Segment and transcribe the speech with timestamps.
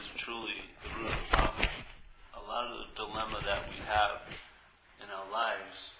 [0.00, 1.68] is truly the root of the problem.
[2.32, 4.24] A lot of the dilemma that we have
[5.04, 5.92] in our lives,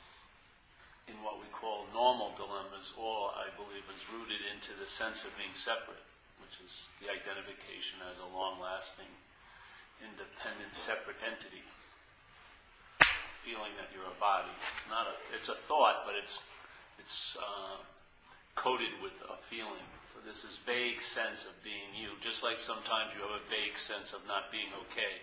[1.05, 5.37] in what we call normal dilemmas, all I believe is rooted into the sense of
[5.37, 6.01] being separate,
[6.41, 9.11] which is the identification as a long-lasting,
[10.01, 11.65] independent, separate entity.
[13.45, 14.53] Feeling that you're a body.
[14.77, 15.17] It's not a.
[15.33, 16.45] It's a thought, but it's
[17.01, 17.81] it's uh,
[18.61, 19.89] coated with a feeling.
[20.13, 23.81] So this is vague sense of being you, just like sometimes you have a vague
[23.81, 25.17] sense of not being okay.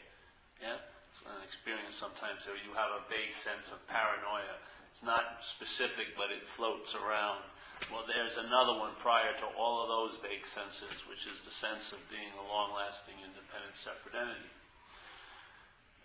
[0.57, 0.81] Yeah,
[1.13, 4.57] it's an experience sometimes where you have a vague sense of paranoia.
[4.89, 7.45] It's not specific, but it floats around.
[7.93, 11.93] Well, there's another one prior to all of those vague senses, which is the sense
[11.93, 14.49] of being a long-lasting, independent, separate entity.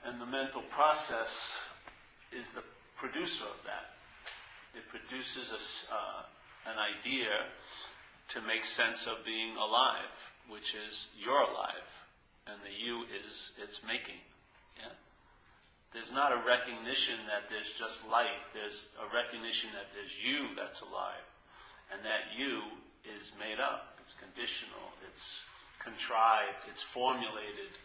[0.05, 1.57] And the mental process
[2.29, 2.67] is the
[3.01, 3.97] producer of that.
[4.77, 6.23] It produces a, uh,
[6.66, 7.47] an idea
[8.29, 10.15] to make sense of being alive,
[10.49, 11.88] which is you're alive,
[12.46, 14.21] and the you is its making.
[14.79, 14.95] Yeah?
[15.93, 18.40] There's not a recognition that there's just life.
[18.55, 21.27] There's a recognition that there's you that's alive,
[21.93, 22.63] and that you
[23.05, 23.99] is made up.
[24.01, 24.88] It's conditional.
[25.10, 25.40] It's
[25.79, 26.65] contrived.
[26.71, 27.77] It's formulated.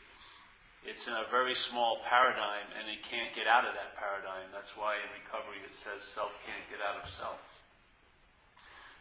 [0.86, 4.48] It's in a very small paradigm, and it can't get out of that paradigm.
[4.53, 7.42] That's why in recovery it says self can't get out of self.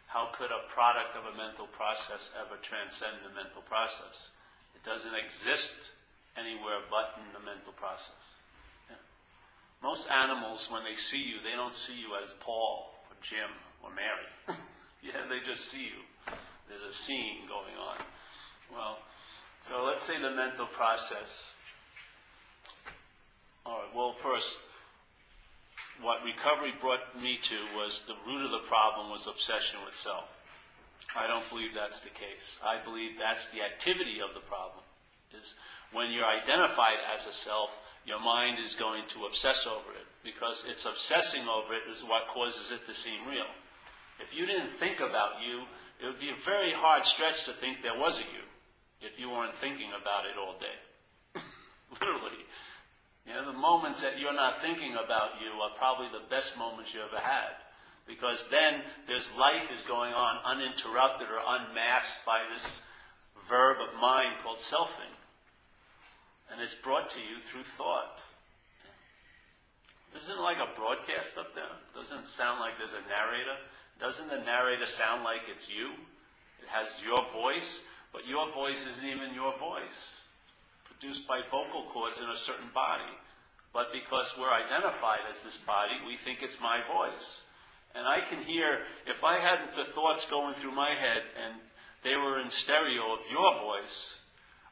[0.07, 4.29] How could a product of a mental process ever transcend the mental process?
[4.73, 5.91] It doesn't exist
[6.37, 8.39] anywhere but in the mental process.
[8.89, 8.95] Yeah.
[9.83, 13.51] Most animals, when they see you, they don't see you as Paul or Jim
[13.83, 14.27] or Mary.
[15.03, 16.01] yeah, they just see you.
[16.69, 17.97] There's a scene going on.
[18.71, 18.99] Well,
[19.59, 21.55] so let's say the mental process.
[23.65, 24.59] All right, well, first,
[26.01, 30.25] what recovery brought me to was the root of the problem was obsession with self.
[31.15, 32.57] I don't believe that's the case.
[32.63, 34.83] I believe that's the activity of the problem.
[35.33, 35.55] Is
[35.91, 37.71] when you're identified as a self,
[38.05, 42.27] your mind is going to obsess over it because it's obsessing over it is what
[42.33, 43.49] causes it to seem real.
[44.19, 45.63] If you didn't think about you,
[46.01, 48.45] it would be a very hard stretch to think there was a you
[49.01, 51.41] if you weren't thinking about it all day.
[51.91, 52.45] Literally.
[53.27, 56.93] You know, the moments that you're not thinking about you are probably the best moments
[56.93, 57.59] you ever had.
[58.07, 62.81] Because then this life is going on uninterrupted or unmasked by this
[63.49, 65.11] verb of mind called selfing.
[66.49, 68.21] And it's brought to you through thought.
[70.15, 71.65] Isn't like a broadcast up there?
[71.93, 73.57] Doesn't sound like there's a narrator?
[73.99, 75.89] Doesn't the narrator sound like it's you?
[76.63, 77.83] It has your voice,
[78.13, 80.21] but your voice isn't even your voice
[80.99, 83.13] produced by vocal cords in a certain body.
[83.73, 87.41] But because we're identified as this body, we think it's my voice.
[87.93, 91.55] And I can hear, if I had the thoughts going through my head and
[92.03, 94.19] they were in stereo of your voice,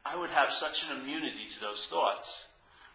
[0.04, 2.46] I would have such an immunity to those thoughts.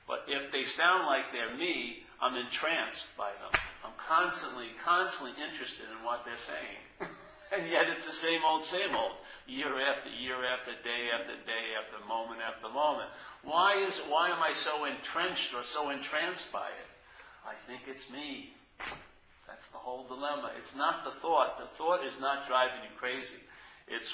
[0.07, 3.61] But if they sound like they're me, I'm entranced by them.
[3.85, 7.09] I'm constantly, constantly interested in what they're saying.
[7.55, 9.13] and yet it's the same old, same old
[9.47, 13.09] year after year after day after day after moment after moment.
[13.44, 16.90] Why is why am I so entrenched or so entranced by it?
[17.46, 18.53] I think it's me.
[19.47, 20.52] That's the whole dilemma.
[20.57, 21.57] It's not the thought.
[21.57, 23.41] The thought is not driving you crazy.
[23.88, 24.13] It's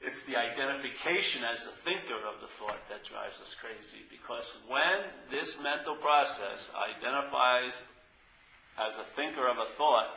[0.00, 3.98] it's the identification as the thinker of the thought that drives us crazy.
[4.10, 5.00] Because when
[5.30, 7.74] this mental process identifies
[8.78, 10.14] as a thinker of a thought,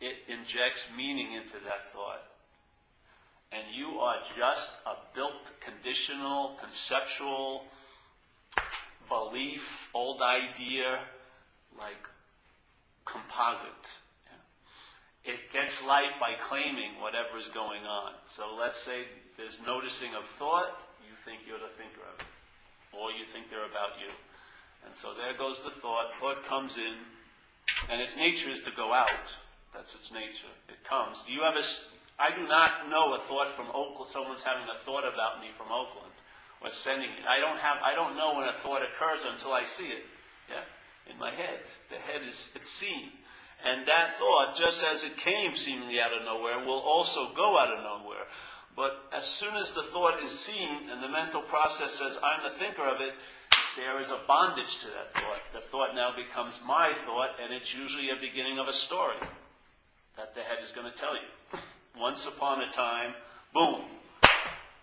[0.00, 2.22] it injects meaning into that thought
[3.54, 7.64] and you are just a built, conditional, conceptual
[9.08, 10.98] belief, old idea,
[11.78, 12.08] like
[13.04, 13.92] composite.
[15.24, 18.12] It gets life by claiming whatever is going on.
[18.26, 19.04] So let's say
[19.38, 22.26] there's noticing of thought, you think you're the thinker of it,
[22.92, 24.12] or you think they're about you.
[24.84, 26.12] And so there goes the thought.
[26.20, 26.94] Thought comes in,
[27.90, 29.08] and its nature is to go out.
[29.72, 30.52] That's its nature.
[30.68, 31.22] It comes.
[31.22, 31.62] Do you ever
[32.18, 34.06] I do not know a thought from Oakland.
[34.06, 36.12] Someone's having a thought about me from Oakland
[36.62, 37.24] or sending it.
[37.28, 37.78] I don't have.
[37.84, 40.04] I don't know when a thought occurs until I see it.
[40.48, 40.64] Yeah,
[41.12, 41.60] in my head.
[41.90, 43.10] The head is it's seen,
[43.64, 47.72] and that thought, just as it came seemingly out of nowhere, will also go out
[47.72, 48.26] of nowhere.
[48.76, 52.50] But as soon as the thought is seen and the mental process says, I'm the
[52.50, 53.14] thinker of it,
[53.76, 55.40] there is a bondage to that thought.
[55.52, 59.16] The thought now becomes my thought, and it's usually a beginning of a story
[60.16, 61.60] that the head is going to tell you.
[61.98, 63.14] Once upon a time,
[63.52, 63.82] boom,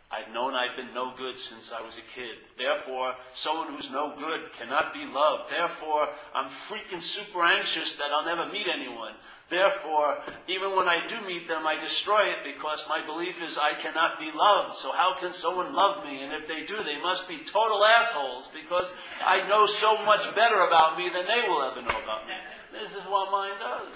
[0.10, 2.36] I've known I've been no good since I was a kid.
[2.58, 5.52] Therefore, someone who's no good cannot be loved.
[5.52, 9.14] Therefore, I'm freaking super anxious that I'll never meet anyone.
[9.50, 13.74] Therefore, even when I do meet them, I destroy it because my belief is I
[13.74, 14.76] cannot be loved.
[14.76, 16.24] So how can someone love me?
[16.24, 18.94] And if they do, they must be total assholes because
[19.26, 22.34] I know so much better about me than they will ever know about me.
[22.72, 23.94] This is what mine does.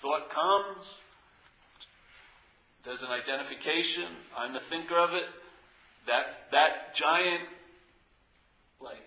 [0.00, 0.98] Thought comes,
[2.84, 5.24] there's an identification, I'm the thinker of it.
[6.06, 7.42] That, that giant,
[8.80, 9.04] like,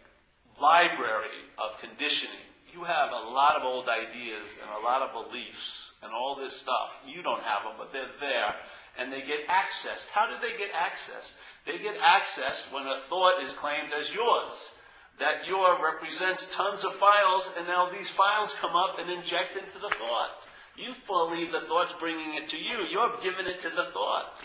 [0.62, 2.46] library of conditioning.
[2.72, 6.56] You have a lot of old ideas and a lot of beliefs and all this
[6.56, 6.94] stuff.
[7.08, 8.54] You don't have them, but they're there.
[9.00, 10.10] And they get accessed.
[10.10, 11.34] How do they get accessed?
[11.66, 14.72] They get accessed when a thought is claimed as yours.
[15.18, 19.80] That your represents tons of files, and now these files come up and inject into
[19.80, 20.30] the thought.
[20.76, 22.86] You believe the thought's bringing it to you.
[22.90, 24.42] You're giving it to the thought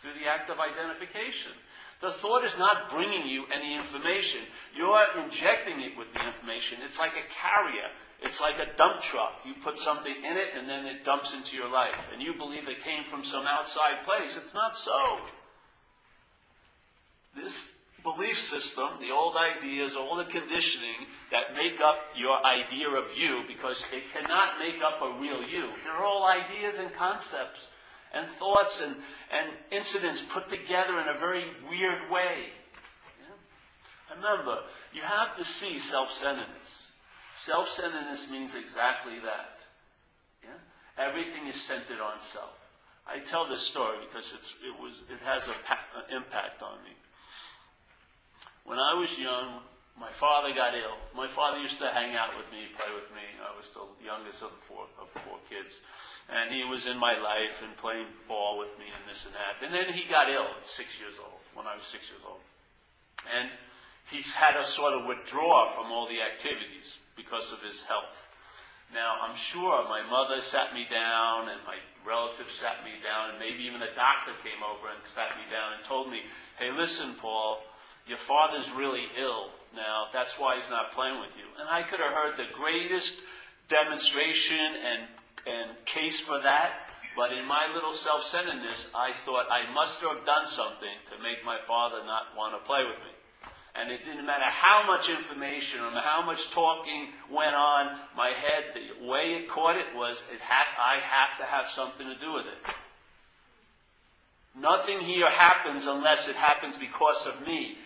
[0.00, 1.52] through the act of identification.
[2.00, 4.40] The thought is not bringing you any information.
[4.76, 6.78] You're injecting it with the information.
[6.84, 7.88] It's like a carrier.
[8.20, 9.32] It's like a dump truck.
[9.44, 11.96] You put something in it and then it dumps into your life.
[12.12, 14.36] And you believe it came from some outside place.
[14.36, 15.18] It's not so.
[17.36, 17.68] This
[18.02, 23.42] belief system, the old ideas, all the conditioning that make up your idea of you,
[23.46, 25.68] because it cannot make up a real you.
[25.84, 27.70] They're all ideas and concepts
[28.12, 28.94] and thoughts and,
[29.32, 32.50] and incidents put together in a very weird way.
[33.20, 34.16] Yeah?
[34.16, 34.58] Remember,
[34.92, 36.88] you have to see self-centeredness.
[37.34, 39.60] Self-centeredness means exactly that.
[40.44, 41.04] Yeah?
[41.04, 42.52] Everything is centered on self.
[43.06, 46.92] I tell this story because it, was, it has an uh, impact on me.
[48.64, 49.60] When I was young,
[49.98, 50.96] my father got ill.
[51.14, 53.26] My father used to hang out with me, play with me.
[53.42, 55.80] I was the youngest of the four of four kids,
[56.30, 59.60] and he was in my life and playing ball with me and this and that.
[59.60, 61.40] And then he got ill at six years old.
[61.54, 62.40] When I was six years old,
[63.28, 63.50] and
[64.10, 68.28] he's had to sort of withdraw from all the activities because of his health.
[68.92, 73.38] Now, I'm sure my mother sat me down and my relatives sat me down, and
[73.38, 76.24] maybe even a doctor came over and sat me down and told me,
[76.58, 77.60] hey, listen, Paul,
[78.06, 80.06] your father's really ill now.
[80.12, 81.44] That's why he's not playing with you.
[81.60, 83.20] And I could have heard the greatest
[83.68, 85.08] demonstration and,
[85.46, 86.72] and case for that.
[87.16, 91.58] But in my little self-centeredness, I thought I must have done something to make my
[91.66, 93.12] father not want to play with me.
[93.74, 98.74] And it didn't matter how much information or how much talking went on, my head,
[98.74, 102.34] the way it caught it was, it has, I have to have something to do
[102.34, 102.74] with it.
[104.60, 107.78] Nothing here happens unless it happens because of me.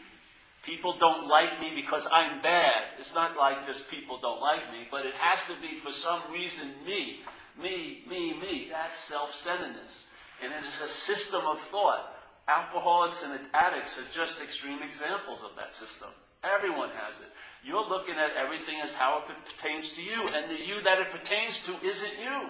[0.67, 2.83] People don't like me because I'm bad.
[2.99, 6.21] It's not like just people don't like me, but it has to be for some
[6.33, 7.21] reason me.
[7.57, 8.69] Me, me, me.
[8.71, 10.03] That's self-centeredness.
[10.43, 12.13] And it is a system of thought.
[12.49, 16.09] Alcoholics and addicts are just extreme examples of that system.
[16.43, 17.27] Everyone has it.
[17.65, 21.11] You're looking at everything as how it pertains to you, and the you that it
[21.11, 22.49] pertains to isn't you.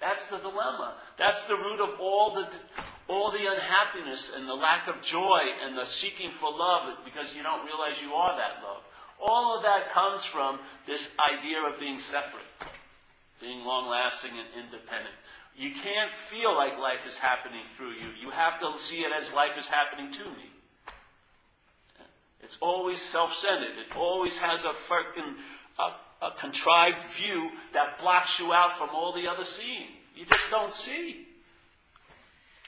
[0.00, 0.94] That's the dilemma.
[1.16, 2.48] That's the root of all the
[3.08, 7.42] all the unhappiness and the lack of joy and the seeking for love because you
[7.42, 8.82] don't realize you are that love.
[9.20, 12.44] All of that comes from this idea of being separate,
[13.40, 15.14] being long lasting and independent.
[15.56, 18.08] You can't feel like life is happening through you.
[18.20, 20.50] You have to see it as life is happening to me.
[22.42, 23.78] It's always self centered.
[23.78, 25.36] It always has a freaking
[25.78, 29.88] a, a contrived view that blocks you out from all the other seeing.
[30.14, 31.23] You just don't see.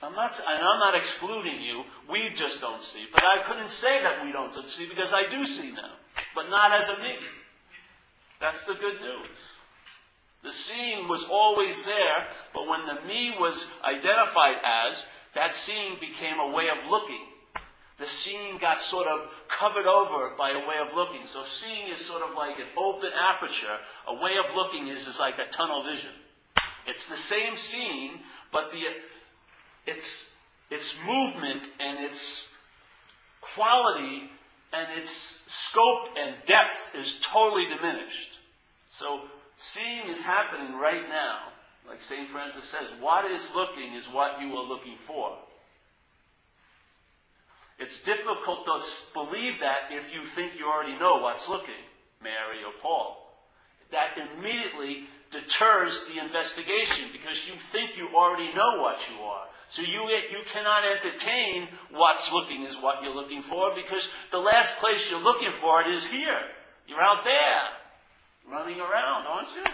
[0.03, 1.85] I'm not, and I'm not excluding you.
[2.11, 3.07] We just don't see.
[3.13, 5.93] But I couldn't say that we don't see because I do see now,
[6.35, 7.17] but not as a me.
[8.41, 9.39] That's the good news.
[10.43, 16.39] The seeing was always there, but when the me was identified as, that seeing became
[16.39, 17.25] a way of looking.
[17.99, 21.27] The seeing got sort of covered over by a way of looking.
[21.27, 23.79] So seeing is sort of like an open aperture.
[24.07, 26.11] A way of looking is, is like a tunnel vision.
[26.87, 28.21] It's the same seeing,
[28.53, 28.85] but the
[29.87, 30.25] its,
[30.71, 32.49] its movement and its
[33.41, 34.31] quality
[34.73, 38.39] and its scope and depth is totally diminished.
[38.91, 39.23] So
[39.59, 41.39] seeing is happening right now.
[41.89, 42.29] Like St.
[42.29, 45.37] Francis says, what is looking is what you are looking for.
[47.79, 48.81] It's difficult to
[49.13, 51.85] believe that if you think you already know what's looking,
[52.23, 53.23] Mary or Paul.
[53.93, 59.47] That immediately deters the investigation because you think you already know what you are.
[59.69, 64.77] So you, you cannot entertain what's looking is what you're looking for because the last
[64.77, 66.41] place you're looking for it is here.
[66.87, 67.63] You're out there,
[68.49, 69.65] running around, aren't you?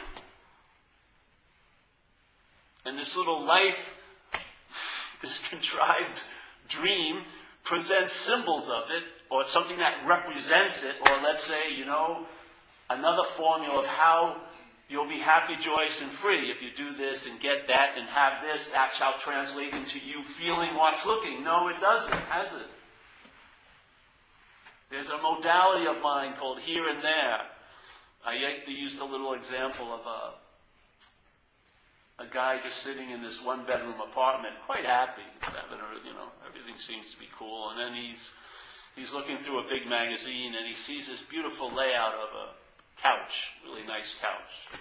[2.87, 3.99] And this little life,
[5.23, 6.23] this contrived
[6.69, 7.23] dream,
[7.65, 12.27] presents symbols of it, or something that represents it, or let's say, you know,
[12.91, 14.41] another formula of how
[14.93, 18.45] you'll be happy, joyous, and free if you do this and get that and have
[18.45, 18.67] this.
[18.75, 21.43] That shall translate into you feeling what's looking.
[21.43, 22.69] No, it doesn't, has it?
[24.91, 27.41] There's a modality of mind called here and there.
[28.27, 30.35] I like to use the little example of a
[32.19, 35.23] a guy just sitting in this one bedroom apartment, quite happy,
[36.05, 38.31] you know, everything seems to be cool, and then he's
[38.95, 42.62] he's looking through a big magazine and he sees this beautiful layout of a
[43.03, 44.79] couch, really nice couch.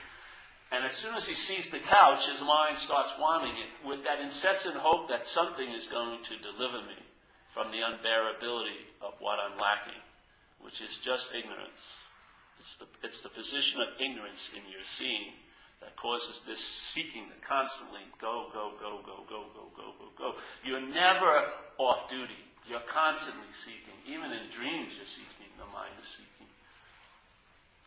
[0.72, 4.22] And as soon as he sees the couch, his mind starts wanting it with that
[4.22, 6.96] incessant hope that something is going to deliver me
[7.54, 10.00] from the unbearability of what I'm lacking,
[10.62, 12.00] which is just ignorance.
[12.60, 15.34] It's the, it's the position of ignorance in your seeing
[15.82, 20.34] that causes this seeking to constantly go, go, go, go, go, go, go, go, go.
[20.64, 22.38] You're never off duty.
[22.70, 23.98] You're constantly seeking.
[24.08, 25.50] Even in dreams, you're seeking.
[25.58, 26.31] The mind is seeking.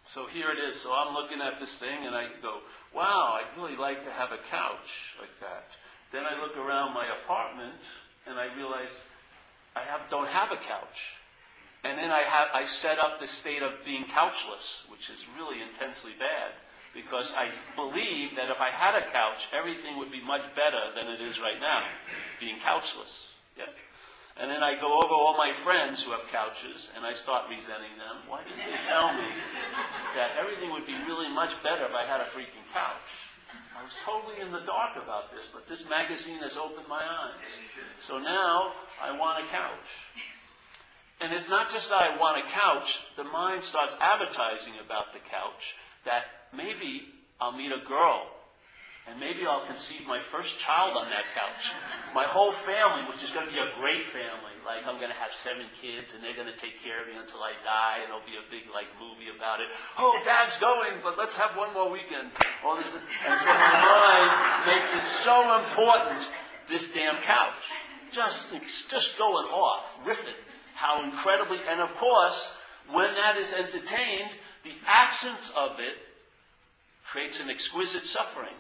[0.07, 0.81] So here it is.
[0.81, 2.59] So I'm looking at this thing and I go,
[2.95, 5.65] wow, I'd really like to have a couch like that.
[6.13, 7.75] Then I look around my apartment
[8.27, 8.93] and I realize
[9.75, 11.17] I have, don't have a couch.
[11.83, 15.61] And then I, have, I set up the state of being couchless, which is really
[15.61, 16.53] intensely bad
[16.95, 21.13] because I believe that if I had a couch, everything would be much better than
[21.13, 21.85] it is right now,
[22.41, 23.29] being couchless.
[23.59, 23.65] Yeah.
[24.37, 27.95] And then I go over all my friends who have couches, and I start resenting
[27.95, 28.27] them.
[28.27, 29.31] Why didn't they tell me
[30.17, 33.31] that everything would be really much better if I had a freaking couch?
[33.79, 37.47] I was totally in the dark about this, but this magazine has opened my eyes.
[38.01, 39.91] So now I want a couch.
[41.21, 45.21] And it's not just that I want a couch, the mind starts advertising about the
[45.31, 47.07] couch that maybe
[47.41, 48.34] I'll meet a girl
[49.07, 51.73] and maybe I'll conceive my first child on that couch.
[52.15, 55.21] My whole family, which is going to be a great family, like I'm going to
[55.21, 58.09] have seven kids and they're going to take care of me until I die and
[58.09, 59.69] there'll be a big like movie about it.
[59.99, 62.33] Oh, dad's going, but let's have one more weekend.
[62.65, 64.33] All this, and so my mind
[64.73, 66.31] makes it so important,
[66.67, 67.61] this damn couch.
[68.11, 68.57] Just,
[68.89, 70.39] just going off, riffing.
[70.75, 72.57] How incredibly, and of course,
[72.91, 74.35] when that is entertained,
[74.65, 75.95] the absence of it
[77.05, 78.55] creates an exquisite suffering.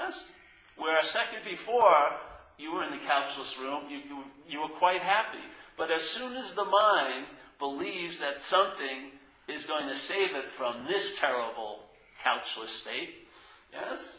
[0.00, 0.30] Yes?
[0.76, 2.12] Where a second before,
[2.56, 5.42] you were in the couchless room, you, you, you were quite happy.
[5.76, 7.26] But as soon as the mind
[7.58, 9.10] believes that something
[9.48, 11.80] is going to save it from this terrible
[12.24, 13.10] couchless state,
[13.72, 14.16] yes?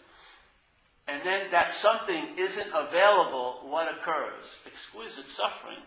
[1.08, 4.60] And then that something isn't available, what occurs?
[4.66, 5.80] Exquisite suffering.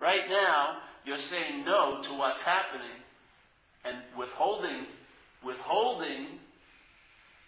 [0.00, 2.96] Right now, you're saying no to what's happening
[3.84, 4.86] and withholding,
[5.44, 6.39] withholding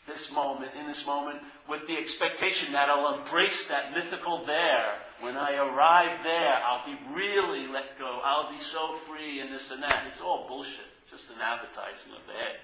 [0.07, 4.99] this moment, in this moment, with the expectation that I'll embrace that mythical there.
[5.21, 8.21] When I arrive there, I'll be really let go.
[8.25, 10.05] I'll be so free and this and that.
[10.07, 10.81] It's all bullshit.
[11.03, 12.57] It's just an advertising of the head.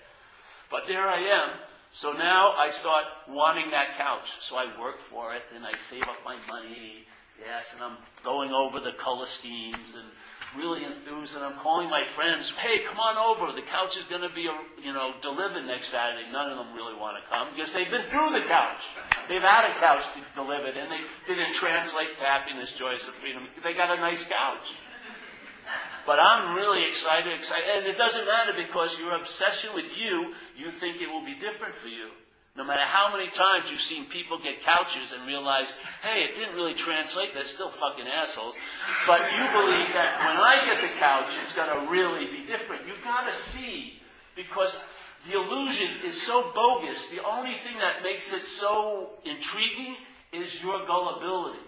[0.70, 1.50] But there I am.
[1.92, 4.32] So now I start wanting that couch.
[4.40, 7.06] So I work for it and I save up my money.
[7.38, 10.04] Yes, and I'm going over the color schemes and
[10.56, 13.52] really enthused, and I'm calling my friends, hey, come on over.
[13.52, 16.26] The couch is going to be, you know, delivered next Saturday.
[16.32, 18.82] None of them really want to come because they've been through the couch.
[19.28, 20.04] They've had a couch
[20.34, 23.46] delivered, and they didn't translate happiness, joy, and freedom.
[23.62, 24.74] They got a nice couch.
[26.06, 30.70] But I'm really excited, excited, and it doesn't matter because your obsession with you, you
[30.70, 32.08] think it will be different for you.
[32.58, 36.56] No matter how many times you've seen people get couches and realize, hey, it didn't
[36.56, 38.56] really translate, they're still fucking assholes.
[39.06, 42.84] But you believe that when I get the couch, it's to really be different.
[42.84, 44.02] You've got to see,
[44.34, 44.82] because
[45.30, 47.06] the illusion is so bogus.
[47.06, 49.94] The only thing that makes it so intriguing
[50.32, 51.62] is your gullibility.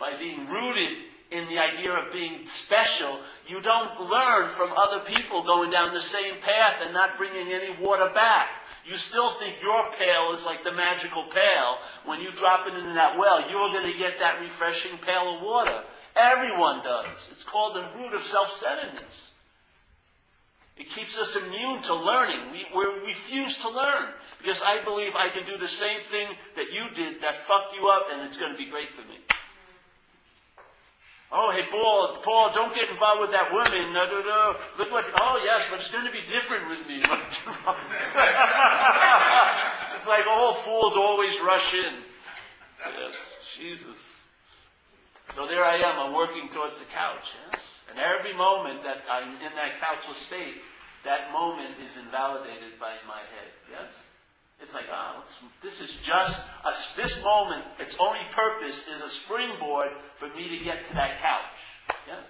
[0.00, 0.96] By being rooted
[1.30, 6.00] in the idea of being special, you don't learn from other people going down the
[6.00, 8.48] same path and not bringing any water back.
[8.84, 11.78] You still think your pail is like the magical pail.
[12.04, 15.42] When you drop it into that well, you're going to get that refreshing pail of
[15.42, 15.82] water.
[16.16, 17.28] Everyone does.
[17.30, 19.32] It's called the root of self-centeredness.
[20.76, 22.52] It keeps us immune to learning.
[22.52, 24.08] We, we refuse to learn
[24.38, 27.88] because I believe I can do the same thing that you did that fucked you
[27.88, 29.18] up and it's going to be great for me.
[31.32, 33.92] Oh, hey, Paul, Paul, don't get involved with that woman.
[33.94, 34.56] No, no, no.
[34.78, 36.98] Look what, oh, yes, but it's going to be different with me.
[39.94, 42.02] it's like all fools always rush in.
[42.82, 43.14] Yes,
[43.56, 43.96] Jesus.
[45.36, 47.62] So there I am, I'm working towards the couch, yes?
[47.90, 50.58] And every moment that I'm in that couchless state,
[51.04, 53.94] that moment is invalidated by my head, yes?
[54.62, 55.22] It's like, ah,
[55.62, 60.64] this is just, a, this moment, its only purpose is a springboard for me to
[60.64, 61.96] get to that couch.
[62.06, 62.24] Yes?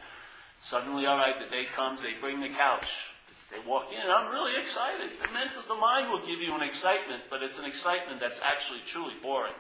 [0.61, 3.11] Suddenly, all right, the day comes, they bring the couch.
[3.51, 5.11] They walk in, I'm really excited.
[5.23, 8.81] The, mental, the mind will give you an excitement, but it's an excitement that's actually
[8.87, 9.55] truly boring.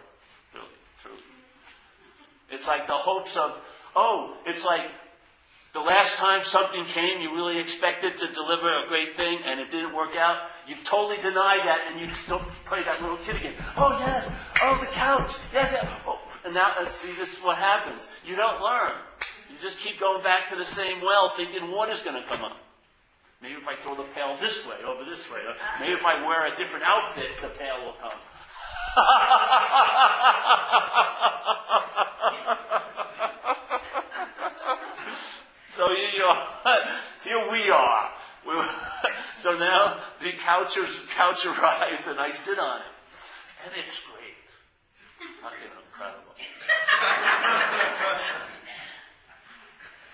[0.54, 0.66] Really,
[1.02, 1.18] truly.
[2.50, 3.60] It's like the hopes of,
[3.96, 4.82] oh, it's like
[5.72, 9.70] the last time something came, you really expected to deliver a great thing and it
[9.70, 10.48] didn't work out.
[10.66, 13.54] You've totally denied that and you still play that little kid again.
[13.76, 14.28] Oh, yes.
[14.62, 15.32] Oh, the couch.
[15.52, 15.88] Yes.
[16.06, 16.18] Oh.
[16.44, 18.08] And now, uh, see, this is what happens.
[18.26, 18.92] You don't learn.
[19.50, 22.56] You just keep going back to the same well thinking water's going to come up.
[23.42, 25.40] Maybe if I throw the pail this way, over this way.
[25.80, 28.18] Maybe if I wear a different outfit, the pail will come.
[35.70, 36.26] so here you.
[37.24, 38.10] Here we are.
[38.46, 38.54] We,
[39.36, 40.76] so now the couch,
[41.14, 42.86] couch arrives and I sit on it.
[43.64, 44.40] And it's great.
[45.42, 46.32] Fucking incredible.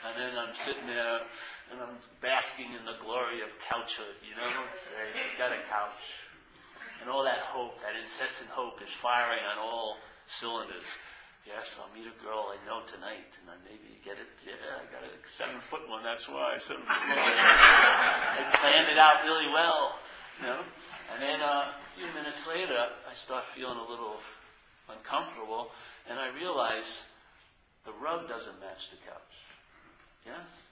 [0.04, 1.20] and then I'm sitting there
[1.70, 4.50] and I'm basking in the glory of couchhood, you know?
[4.70, 6.02] It's very, got a couch.
[7.00, 9.96] And all that hope, that incessant hope is firing on all
[10.26, 10.98] cylinders.
[11.46, 14.26] Yes, I'll meet a girl I know tonight, and I maybe get it.
[14.42, 16.02] Yeah, I got a seven foot one.
[16.02, 17.38] That's why seven foot one.
[17.38, 19.94] I planned it out really well,
[20.40, 20.60] you know.
[21.14, 24.18] And then uh, a few minutes later, I start feeling a little
[24.90, 25.70] uncomfortable,
[26.10, 27.06] and I realize
[27.84, 29.34] the rug doesn't match the couch.
[30.26, 30.65] Yes.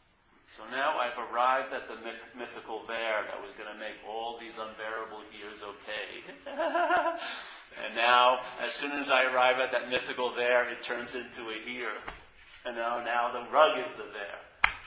[0.57, 4.39] So now I've arrived at the myth- mythical there that was going to make all
[4.39, 6.23] these unbearable years okay.
[7.83, 11.59] and now, as soon as I arrive at that mythical there, it turns into a
[11.67, 11.99] here.
[12.65, 14.39] And now, now the rug is the there.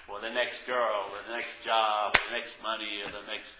[0.08, 3.52] Or the next girl, or the next job, or the next money, or the next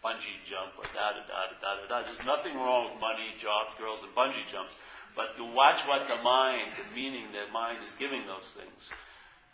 [0.00, 2.08] bungee jump, or da da da da da da.
[2.08, 4.72] There's nothing wrong with money, jobs, girls, and bungee jumps.
[5.12, 8.96] But to watch what the mind, the meaning that mind is giving those things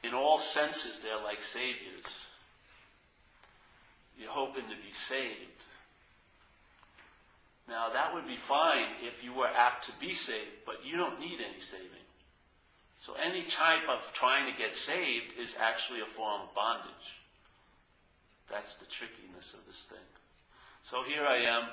[0.07, 2.07] in all senses, they're like saviors.
[4.19, 5.63] You're hoping to be saved.
[7.69, 11.19] Now, that would be fine if you were apt to be saved, but you don't
[11.19, 12.07] need any saving.
[12.99, 17.21] So, any type of trying to get saved is actually a form of bondage.
[18.51, 20.07] That's the trickiness of this thing.
[20.83, 21.69] So, here I am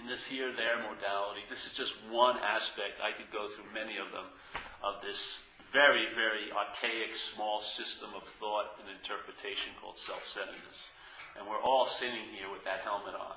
[0.00, 1.40] in this here there modality.
[1.48, 3.00] This is just one aspect.
[3.02, 4.24] I could go through many of them
[4.82, 5.40] of this
[5.72, 10.80] very, very archaic, small system of thought and interpretation called self-centeredness.
[11.38, 13.36] And we're all sitting here with that helmet on.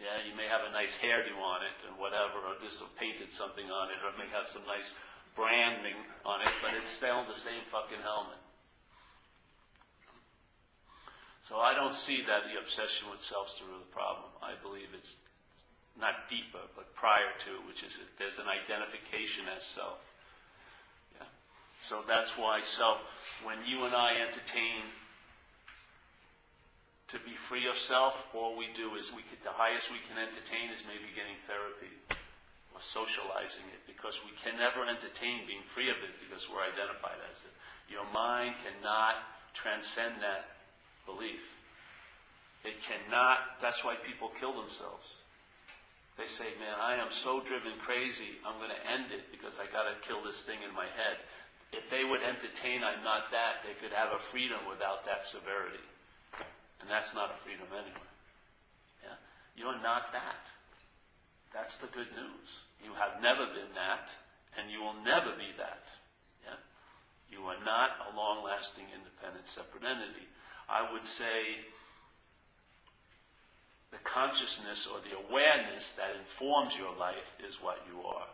[0.00, 3.68] Yeah, you may have a nice hairdo on it and whatever, or just painted something
[3.70, 4.96] on it, or it may have some nice
[5.36, 8.40] branding on it, but it's still the same fucking helmet.
[11.44, 14.30] So I don't see that the obsession with self's the the problem.
[14.40, 15.16] I believe it's
[16.00, 19.98] not deeper, but prior to, which is that there's an identification as self.
[21.80, 23.00] So that's why, so
[23.42, 24.84] when you and I entertain
[27.08, 30.20] to be free of self, all we do is we could, the highest we can
[30.20, 31.88] entertain is maybe getting therapy
[32.76, 37.16] or socializing it because we can never entertain being free of it because we're identified
[37.32, 37.54] as it.
[37.88, 39.24] Your mind cannot
[39.56, 40.60] transcend that
[41.08, 41.42] belief.
[42.60, 45.16] It cannot, that's why people kill themselves.
[46.20, 49.64] They say, man, I am so driven crazy, I'm going to end it because I
[49.72, 51.16] got to kill this thing in my head
[51.72, 55.84] if they would entertain I'm not that, they could have a freedom without that severity.
[56.80, 58.10] And that's not a freedom anyway.
[59.02, 59.18] Yeah?
[59.56, 60.42] You're not that.
[61.52, 62.62] That's the good news.
[62.82, 64.10] You have never been that,
[64.58, 65.86] and you will never be that.
[66.42, 66.58] Yeah?
[67.30, 70.26] You are not a long lasting, independent, separate entity.
[70.68, 71.62] I would say
[73.90, 78.26] the consciousness or the awareness that informs your life is what you are.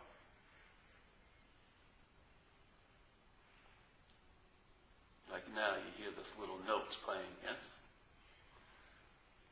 [5.37, 7.61] Like now, you hear this little notes playing, yes?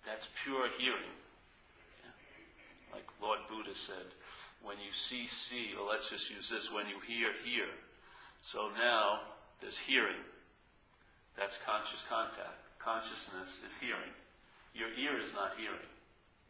[0.01, 1.13] That's pure hearing.
[2.01, 2.09] Yeah?
[2.89, 4.09] Like Lord Buddha said,
[4.65, 7.69] when you see, see, or let's just use this, when you hear, hear.
[8.41, 9.29] So now,
[9.61, 10.17] there's hearing.
[11.37, 12.65] That's conscious contact.
[12.81, 14.09] Consciousness is hearing.
[14.73, 15.85] Your ear is not hearing.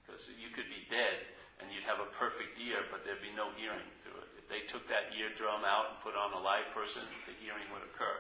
[0.08, 1.28] Because you could be dead
[1.60, 4.32] and you'd have a perfect ear, but there'd be no hearing through it.
[4.40, 7.84] If they took that eardrum out and put on a live person, the hearing would
[7.84, 8.16] occur.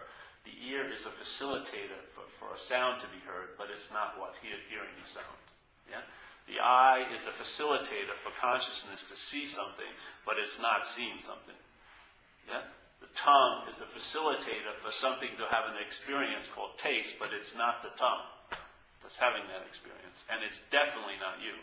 [0.46, 4.18] The ear is a facilitator for, for a sound to be heard, but it's not
[4.22, 5.42] what hear, hearing the sound.
[5.90, 6.06] Yeah?
[6.48, 9.90] The eye is a facilitator for consciousness to see something,
[10.26, 11.58] but it's not seeing something.
[12.48, 12.62] Yeah?
[13.02, 17.56] The tongue is a facilitator for something to have an experience called taste, but it's
[17.56, 18.30] not the tongue
[19.02, 20.24] that's having that experience.
[20.30, 21.58] And it's definitely not you.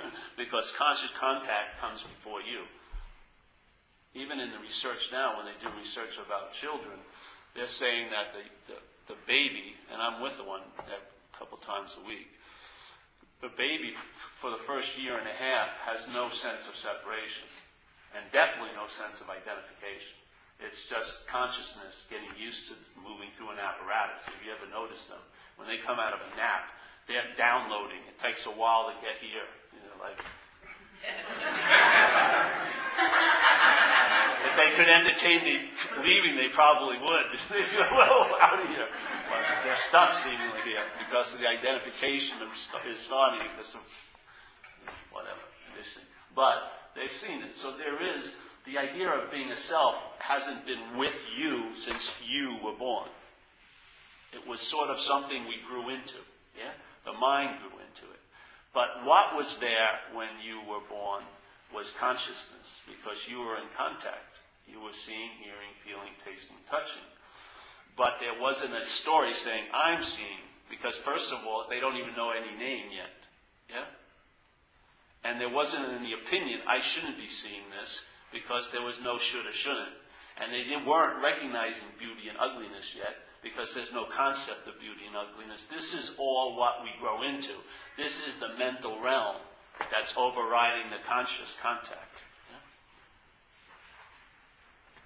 [0.36, 2.64] because conscious contact comes before you.
[4.14, 6.94] Even in the research now, when they do research about children,
[7.54, 8.78] they're saying that the, the,
[9.14, 12.30] the baby, and I'm with the one a couple times a week,
[13.42, 13.92] the baby
[14.40, 17.44] for the first year and a half has no sense of separation
[18.14, 20.16] and definitely no sense of identification.
[20.62, 24.24] It's just consciousness getting used to moving through an apparatus.
[24.30, 25.18] If you ever notice them,
[25.58, 26.70] when they come out of a nap,
[27.06, 28.00] they're downloading.
[28.08, 29.44] It takes a while to get here.
[29.74, 30.18] You know, like
[34.56, 35.70] they could entertain me
[36.02, 37.26] leaving, they probably would.
[37.50, 38.86] they say, well, out of here.
[39.28, 42.48] But they're stuck seemingly here because of the identification of
[42.88, 43.80] is starting because of
[45.12, 46.06] whatever conditioning.
[46.34, 46.56] But
[46.94, 47.54] they've seen it.
[47.54, 48.34] So there is
[48.66, 53.08] the idea of being a self hasn't been with you since you were born.
[54.32, 56.18] It was sort of something we grew into.
[56.56, 56.72] Yeah?
[57.04, 58.20] The mind grew into it.
[58.72, 61.22] But what was there when you were born
[61.72, 64.38] was consciousness, because you were in contact.
[64.66, 67.04] You were seeing, hearing, feeling, tasting, touching.
[67.96, 72.16] But there wasn't a story saying, I'm seeing, because first of all, they don't even
[72.16, 73.14] know any name yet.
[73.70, 73.84] Yeah?
[75.24, 79.46] And there wasn't any opinion, I shouldn't be seeing this, because there was no should
[79.46, 79.94] or shouldn't.
[80.40, 85.16] And they weren't recognizing beauty and ugliness yet, because there's no concept of beauty and
[85.16, 85.66] ugliness.
[85.66, 87.52] This is all what we grow into.
[87.96, 89.36] This is the mental realm
[89.92, 92.24] that's overriding the conscious contact.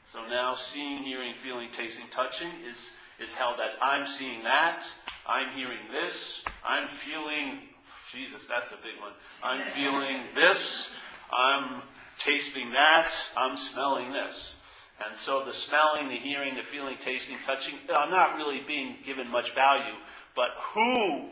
[0.09, 4.87] So now seeing, hearing, feeling, tasting, touching is, is held as I'm seeing that,
[5.27, 7.59] I'm hearing this, I'm feeling,
[8.11, 9.13] Jesus, that's a big one.
[9.43, 10.91] I'm feeling this,
[11.31, 11.83] I'm
[12.17, 14.55] tasting that, I'm smelling this.
[15.05, 19.31] And so the smelling, the hearing, the feeling, tasting, touching are not really being given
[19.31, 19.93] much value,
[20.35, 21.29] but who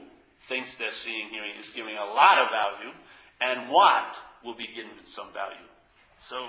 [0.50, 2.92] thinks they're seeing, hearing is giving a lot of value,
[3.40, 5.64] and what will be given some value.
[6.18, 6.48] So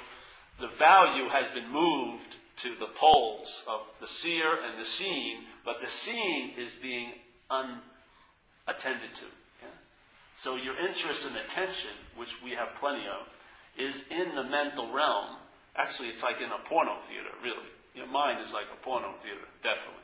[0.59, 5.81] the value has been moved to the poles of the seer and the seen, but
[5.81, 7.11] the seen is being
[7.49, 9.25] unattended to.
[9.61, 9.69] Yeah?
[10.35, 13.27] So your interest and attention, which we have plenty of,
[13.77, 15.37] is in the mental realm.
[15.75, 17.67] Actually, it's like in a porno theater, really.
[17.93, 20.01] Your mind is like a porno theater, definitely.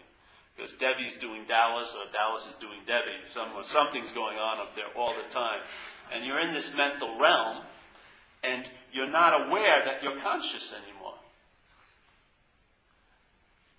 [0.56, 3.26] Because Debbie's doing Dallas, or Dallas is doing Debbie.
[3.26, 5.62] Some, something's going on up there all the time
[6.12, 7.64] and you're in this mental realm,
[8.44, 11.16] and you're not aware that you're conscious anymore.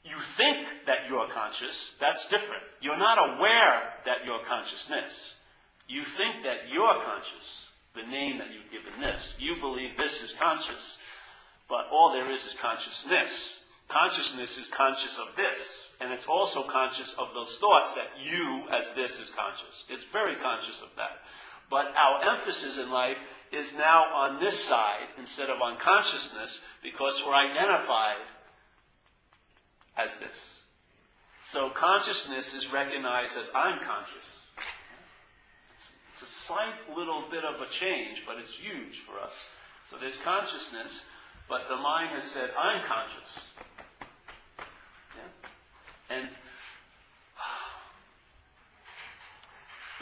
[0.05, 2.63] You think that you're conscious, that's different.
[2.83, 5.35] You're not aware that you're consciousness.
[5.89, 9.35] You think that you're conscious, the name that you've given this.
[9.39, 10.99] You believe this is conscious,
[11.69, 13.61] but all there is is consciousness.
[13.89, 18.91] Consciousness is conscious of this, and it's also conscious of those thoughts that you, as
[18.95, 19.85] this, is conscious.
[19.89, 21.21] It's very conscious of that.
[21.71, 23.19] But our emphasis in life
[23.55, 28.17] is now on this side instead of on consciousness because we're identified
[29.97, 30.59] as this.
[31.47, 34.29] So consciousness is recognized as I'm conscious.
[35.75, 39.35] It's, it's a slight little bit of a change, but it's huge for us.
[39.91, 41.05] So there's consciousness,
[41.49, 43.45] but the mind has said, I'm conscious.
[45.17, 46.17] Yeah?
[46.17, 46.29] And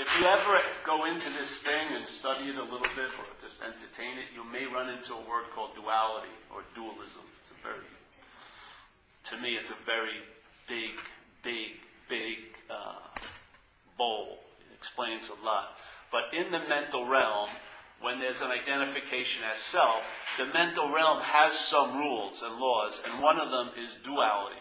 [0.02, 3.62] If you ever go into this thing and study it a little bit or just
[3.62, 7.22] entertain it, you may run into a word called duality or dualism.
[7.38, 7.86] It's a very,
[9.30, 10.18] to me, it's a very
[10.66, 10.90] big,
[11.44, 12.38] big, big
[12.68, 12.98] uh,
[13.96, 14.40] bowl.
[14.68, 15.76] It explains a lot.
[16.10, 17.50] But in the mental realm,
[18.00, 20.02] when there's an identification as self,
[20.36, 24.58] the mental realm has some rules and laws, and one of them is duality.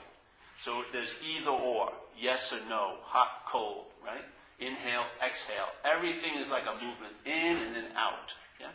[0.62, 4.22] So there's either or, yes or no, hot, cold, right?
[4.62, 5.74] Inhale, exhale.
[5.84, 8.30] Everything is like a movement in and then out.
[8.60, 8.70] Yeah?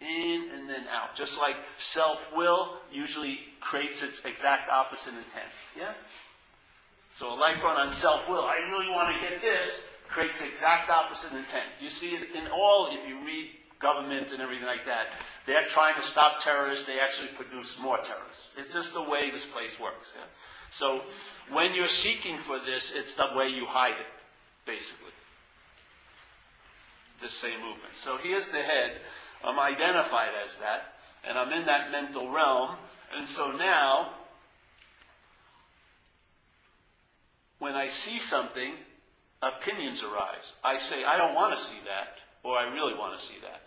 [0.00, 1.16] In and then out.
[1.16, 5.50] Just like self will usually creates its exact opposite intent.
[5.76, 5.94] Yeah?
[7.18, 9.68] So a life run on self will, I really want to get this,
[10.08, 11.66] creates exact opposite intent.
[11.80, 15.06] You see it in all, if you read government and everything like that,
[15.44, 18.54] they're trying to stop terrorists, they actually produce more terrorists.
[18.56, 20.08] It's just the way this place works.
[20.14, 20.22] Yeah?
[20.70, 21.00] So
[21.50, 24.06] when you're seeking for this, it's the way you hide it,
[24.66, 25.15] basically
[27.20, 27.94] the same movement.
[27.94, 29.00] So here's the head.
[29.44, 32.76] I'm identified as that, and I'm in that mental realm.
[33.16, 34.10] And so now,
[37.58, 38.72] when I see something,
[39.42, 40.54] opinions arise.
[40.64, 43.62] I say, I don't want to see that, or I really want to see that.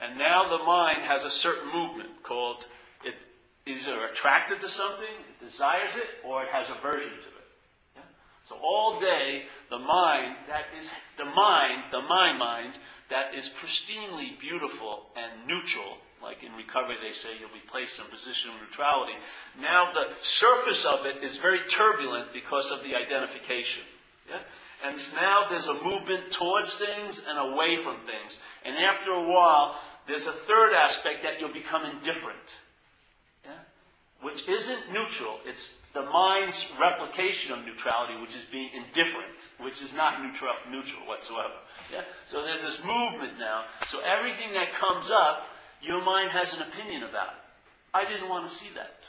[0.00, 2.66] And now the mind has a certain movement called
[3.04, 3.14] it
[3.66, 8.04] is either attracted to something, it desires it, or it has aversion to it.
[8.44, 12.74] So all day, the mind, that is the mind, the my mind,
[13.08, 18.04] that is pristinely beautiful and neutral, like in recovery they say you'll be placed in
[18.04, 19.14] a position of neutrality.
[19.60, 23.84] Now the surface of it is very turbulent because of the identification.
[24.28, 24.40] Yeah?
[24.84, 28.38] And now there's a movement towards things and away from things.
[28.64, 32.38] And after a while, there's a third aspect that you'll become indifferent.
[33.44, 33.52] Yeah?
[34.22, 35.38] Which isn't neutral.
[35.44, 41.06] It's the mind's replication of neutrality, which is being indifferent, which is not neutral, neutral
[41.06, 41.54] whatsoever.
[41.92, 42.02] Yeah?
[42.24, 43.64] So there's this movement now.
[43.86, 45.46] So everything that comes up,
[45.82, 47.28] your mind has an opinion about.
[47.28, 47.40] It.
[47.92, 49.00] I didn't want to see that.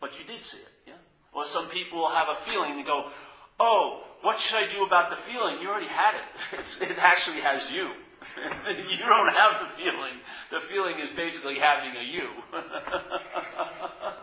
[0.00, 0.72] But you did see it.
[0.86, 0.94] Yeah?
[1.34, 3.10] Or some people will have a feeling and go,
[3.58, 5.60] oh, what should I do about the feeling?
[5.60, 6.24] You already had it.
[6.58, 7.90] It's, it actually has you.
[8.68, 10.14] you don't have the feeling.
[10.50, 12.28] The feeling is basically having a you.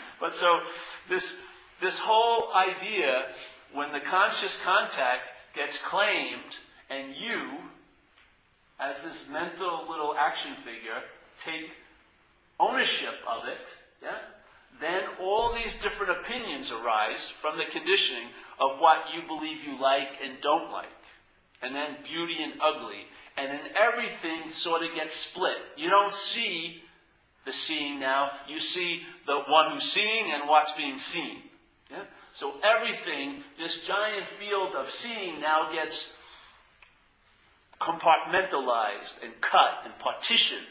[0.20, 0.60] but so
[1.08, 1.36] this
[1.80, 3.26] this whole idea,
[3.72, 6.56] when the conscious contact gets claimed,
[6.88, 7.42] and you,
[8.78, 11.02] as this mental little action figure,
[11.44, 11.70] take
[12.60, 13.66] ownership of it,
[14.00, 14.18] yeah,
[14.80, 18.28] then all these different opinions arise from the conditioning
[18.58, 20.86] of what you believe you like and don't like.
[21.62, 23.06] And then beauty and ugly.
[23.38, 25.58] And then everything sort of gets split.
[25.76, 26.82] You don't see
[27.44, 28.30] the seeing now.
[28.48, 31.38] You see the one who's seeing and what's being seen.
[31.90, 32.04] Yeah?
[32.32, 36.12] So everything, this giant field of seeing now gets
[37.80, 40.62] compartmentalized and cut and partitioned.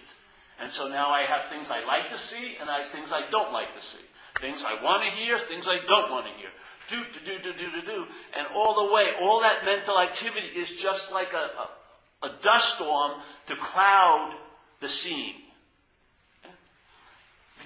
[0.59, 3.29] And so now I have things I like to see and I have things I
[3.29, 3.99] don't like to see.
[4.39, 6.49] Things I want to hear, things I don't want to hear.
[6.87, 8.05] Do, do, do, do, do, do, do.
[8.37, 12.75] And all the way, all that mental activity is just like a, a, a dust
[12.75, 14.35] storm to cloud
[14.79, 15.35] the scene.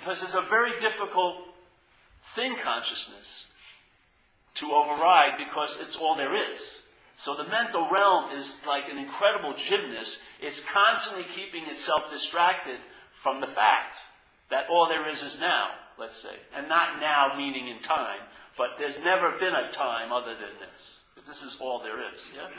[0.06, 1.38] Because it's a very difficult
[2.36, 3.48] thing, consciousness,
[4.54, 6.78] to override because it's all there is.
[7.18, 10.20] So the mental realm is like an incredible gymnast.
[10.40, 12.78] It's constantly keeping itself distracted
[13.24, 13.98] from the fact
[14.52, 16.36] that all there is is now, let's say.
[16.56, 18.22] And not now meaning in time,
[18.60, 21.00] but there's never been a time other than this.
[21.28, 22.30] This is all there is.
[22.36, 22.50] Yeah?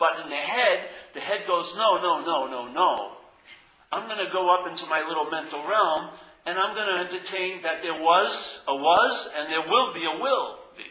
[0.00, 3.12] But in the head, the head goes, no, no, no, no, no.
[3.92, 6.10] I'm going to go up into my little mental realm
[6.46, 10.22] and I'm going to entertain that there was a was and there will be a
[10.22, 10.58] will.
[10.76, 10.84] Be.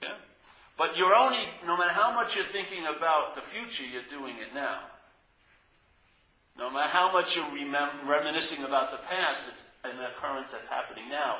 [0.00, 0.14] Yeah?
[0.78, 4.54] But you're only, no matter how much you're thinking about the future, you're doing it
[4.54, 4.82] now.
[6.56, 11.08] No matter how much you're remem- reminiscing about the past, it's an occurrence that's happening
[11.10, 11.38] now.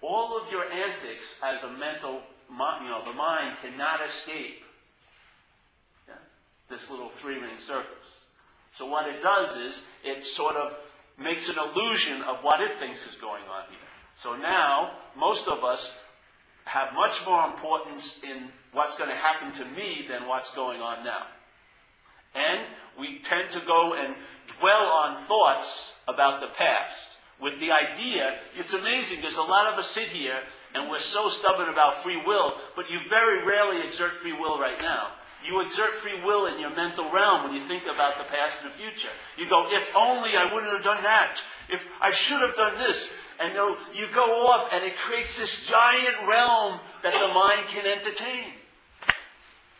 [0.00, 4.62] All of your antics as a mental, you know, the mind cannot escape
[6.06, 6.14] yeah,
[6.70, 8.06] this little three-ring circus.
[8.72, 10.76] So what it does is it sort of
[11.18, 13.78] makes an illusion of what it thinks is going on here.
[14.16, 15.94] So now, most of us
[16.64, 21.04] have much more importance in what's going to happen to me than what's going on
[21.04, 21.26] now.
[22.34, 22.66] And
[22.98, 24.14] we tend to go and
[24.58, 29.78] dwell on thoughts about the past with the idea, it's amazing, there's a lot of
[29.78, 30.38] us sit here
[30.74, 34.80] and we're so stubborn about free will, but you very rarely exert free will right
[34.80, 35.08] now.
[35.44, 38.70] You exert free will in your mental realm when you think about the past and
[38.70, 39.10] the future.
[39.36, 41.40] You go, if only I wouldn't have done that.
[41.68, 43.12] If I should have done this.
[43.40, 43.54] And
[43.94, 48.52] you, go off and it creates this giant realm that the mind can entertain.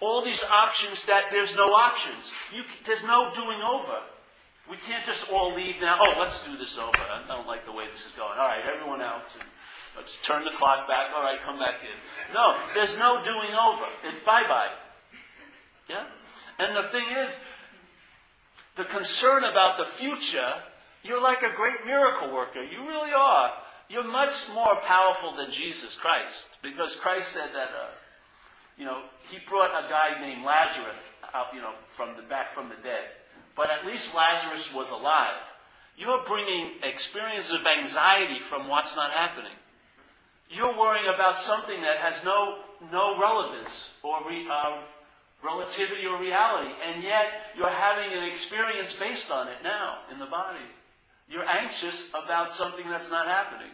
[0.01, 2.33] All these options that there's no options.
[2.53, 4.01] You, there's no doing over.
[4.68, 5.98] We can't just all leave now.
[6.01, 6.90] Oh, let's do this over.
[6.98, 8.38] I don't like the way this is going.
[8.38, 9.22] All right, everyone out.
[9.96, 11.11] Let's turn the clock back.
[11.14, 12.35] All right, come back in.
[12.35, 13.87] No, there's no doing over.
[14.05, 14.70] It's bye bye.
[15.88, 16.05] Yeah?
[16.59, 17.38] And the thing is,
[18.77, 20.55] the concern about the future,
[21.03, 22.62] you're like a great miracle worker.
[22.62, 23.53] You really are.
[23.88, 26.49] You're much more powerful than Jesus Christ.
[26.62, 27.90] Because Christ said that, uh,
[28.79, 30.97] you know, he brought a guy named Lazarus
[31.35, 33.05] out, you know, from the back from the dead.
[33.57, 35.45] But at least Lazarus was alive.
[35.97, 39.53] You're bringing experiences of anxiety from what's not happening.
[40.49, 42.59] You're worrying about something that has no,
[42.90, 44.81] no relevance or re, uh,
[45.45, 47.27] relativity or reality, and yet
[47.57, 50.59] you're having an experience based on it now in the body.
[51.29, 53.71] You're anxious about something that's not happening.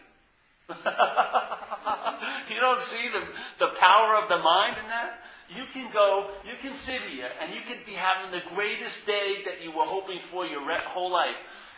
[2.49, 3.23] you don't see the,
[3.57, 5.19] the power of the mind in that?
[5.49, 9.41] You can go, you can sit here, and you can be having the greatest day
[9.45, 11.35] that you were hoping for your whole life.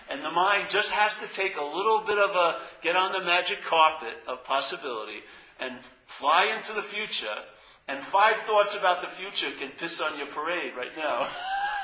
[0.09, 3.21] And the mind just has to take a little bit of a, get on the
[3.21, 5.19] magic carpet of possibility
[5.59, 5.75] and
[6.05, 7.37] fly into the future
[7.87, 11.29] and five thoughts about the future can piss on your parade right now.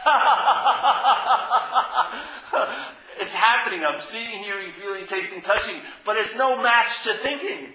[3.19, 3.83] it's happening.
[3.83, 7.73] I'm seeing, hearing, feeling, tasting, touching, but it's no match to thinking.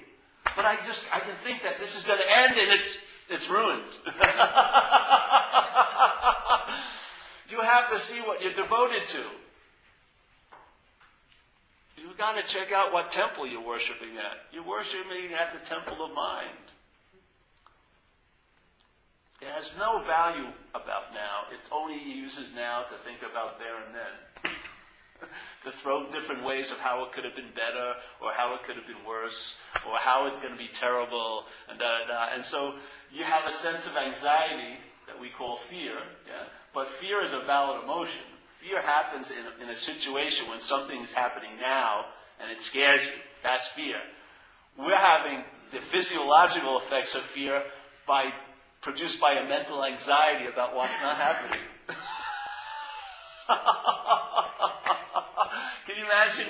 [0.57, 2.97] But I just, I can think that this is going to end and it's,
[3.29, 3.83] it's ruined.
[7.53, 9.23] You have to see what you're devoted to.
[11.99, 14.55] You've got to check out what temple you're worshiping at.
[14.55, 16.49] You're worshiping at the temple of mind.
[19.43, 21.51] It has no value about now.
[21.51, 24.53] It only uses now to think about there and then.
[25.65, 28.77] to throw different ways of how it could have been better, or how it could
[28.77, 32.35] have been worse, or how it's going to be terrible, and da da da.
[32.35, 32.75] And so
[33.13, 34.79] you have a sense of anxiety
[35.09, 35.95] that we call fear.
[36.27, 36.47] Yeah?
[36.73, 38.23] But fear is a valid emotion.
[38.61, 42.07] Fear happens in a, in a situation when something is happening now
[42.41, 43.11] and it scares you.
[43.43, 43.97] That's fear.
[44.79, 47.63] We're having the physiological effects of fear
[48.07, 48.31] by
[48.83, 51.61] produced by a mental anxiety about what's not happening.
[55.87, 56.49] Can you imagine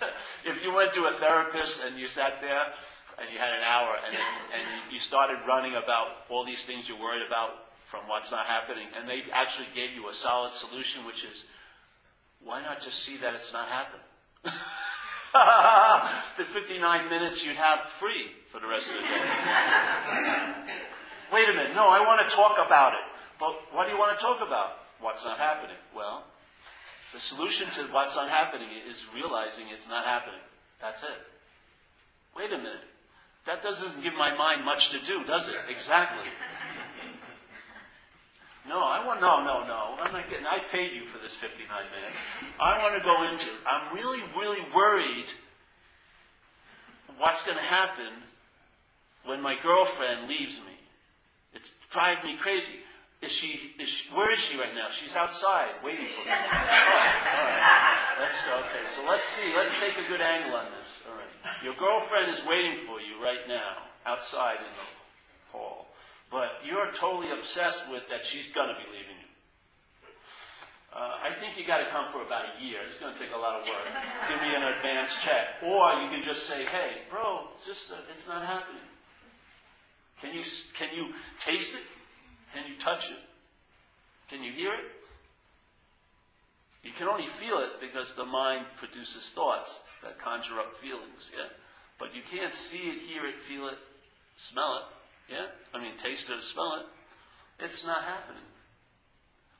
[0.44, 2.72] if you went to a therapist and you sat there
[3.18, 7.00] and you had an hour and, and you started running about all these things you're
[7.00, 7.50] worried about
[7.84, 11.44] from what's not happening, and they actually gave you a solid solution, which is,
[12.42, 14.02] why not just see that it's not happening?
[16.36, 19.26] the 59 minutes you'd have free for the rest of the day.
[21.32, 23.00] Wait a minute, no, I want to talk about it.
[23.38, 24.78] But what do you want to talk about?
[25.00, 25.76] What's not happening?
[25.94, 26.24] Well,
[27.12, 30.40] the solution to what's not happening is realizing it's not happening.
[30.80, 31.08] That's it.
[32.36, 32.84] Wait a minute.
[33.46, 35.54] That doesn't give my mind much to do, does it?
[35.68, 36.28] Exactly.
[38.68, 39.96] No, I want, no, no, no.
[40.00, 42.18] I'm not getting, I paid you for this 59 minutes.
[42.58, 45.32] I want to go into, I'm really, really worried
[47.18, 48.12] what's going to happen
[49.24, 50.75] when my girlfriend leaves me.
[51.56, 52.74] It's driving me crazy.
[53.22, 54.88] Is she, is she, where is she right now?
[54.90, 56.30] She's outside waiting for me.
[56.30, 58.16] All right.
[58.20, 58.60] Let's go.
[58.60, 58.84] Okay.
[58.94, 59.52] So let's see.
[59.56, 60.86] Let's take a good angle on this.
[61.08, 61.64] All right.
[61.64, 65.86] Your girlfriend is waiting for you right now outside in the hall
[66.30, 69.30] but you're totally obsessed with that she's going to be leaving you.
[70.92, 72.80] Uh, I think you got to come for about a year.
[72.86, 73.84] It's going to take a lot of work.
[74.28, 77.96] Give me an advance check, or you can just say, "Hey, bro, it's just uh,
[78.10, 78.80] it's not happening."
[80.20, 80.42] Can you
[80.74, 81.82] can you taste it?
[82.54, 83.18] Can you touch it?
[84.28, 84.84] Can you hear it?
[86.82, 91.32] You can only feel it because the mind produces thoughts that conjure up feelings.
[91.36, 91.48] Yeah,
[91.98, 93.78] but you can't see it, hear it, feel it,
[94.36, 95.32] smell it.
[95.34, 95.46] Yeah?
[95.74, 97.64] I mean, taste it, smell it.
[97.64, 98.42] It's not happening.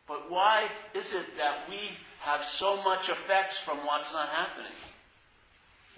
[0.07, 1.91] But why is it that we
[2.21, 4.77] have so much effects from what's not happening?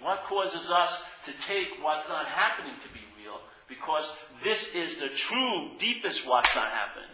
[0.01, 3.01] What causes us to take what's not happening to be?
[3.69, 7.09] Because this is the true, deepest what's not happening.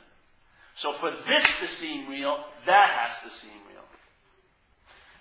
[0.73, 3.83] So for this to seem real, that has to seem real.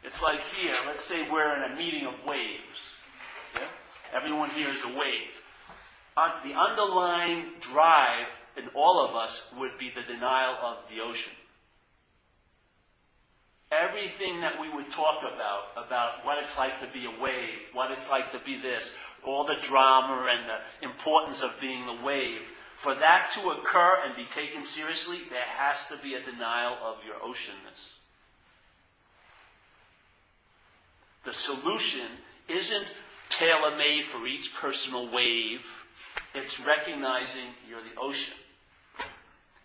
[0.05, 2.92] It's like here, let's say we're in a meeting of waves.
[3.55, 3.68] Yeah?
[4.16, 5.35] Everyone here is a wave
[6.16, 11.33] uh, the underlying drive in all of us would be the denial of the ocean.
[13.73, 17.90] Everything that we would talk about, about what it's like to be a wave, what
[17.90, 18.94] it's like to be this,
[19.27, 22.43] all the drama and the importance of being the wave,
[22.77, 26.97] for that to occur and be taken seriously, there has to be a denial of
[27.07, 27.95] your oceanness.
[31.25, 32.09] The solution
[32.49, 32.87] isn't
[33.31, 35.65] tailor made for each personal wave
[36.35, 38.35] it's recognizing you're the ocean.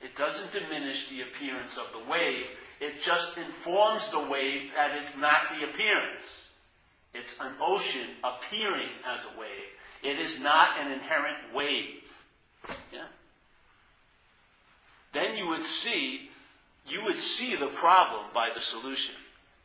[0.02, 2.45] It doesn't diminish the appearance of the wave.
[2.80, 6.48] It just informs the wave that it's not the appearance.
[7.13, 9.69] It's an ocean appearing as a wave.
[10.04, 12.04] It is not an inherent wave.
[12.93, 13.08] Yeah?
[15.12, 16.30] Then you would see,
[16.88, 19.15] you would see the problem by the solution.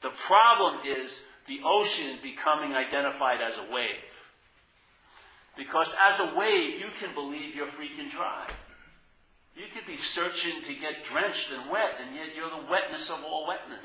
[0.00, 3.88] The problem is the ocean becoming identified as a wave.
[5.56, 8.46] Because as a wave, you can believe you're freaking dry.
[9.54, 13.22] You could be searching to get drenched and wet, and yet you're the wetness of
[13.22, 13.84] all wetness.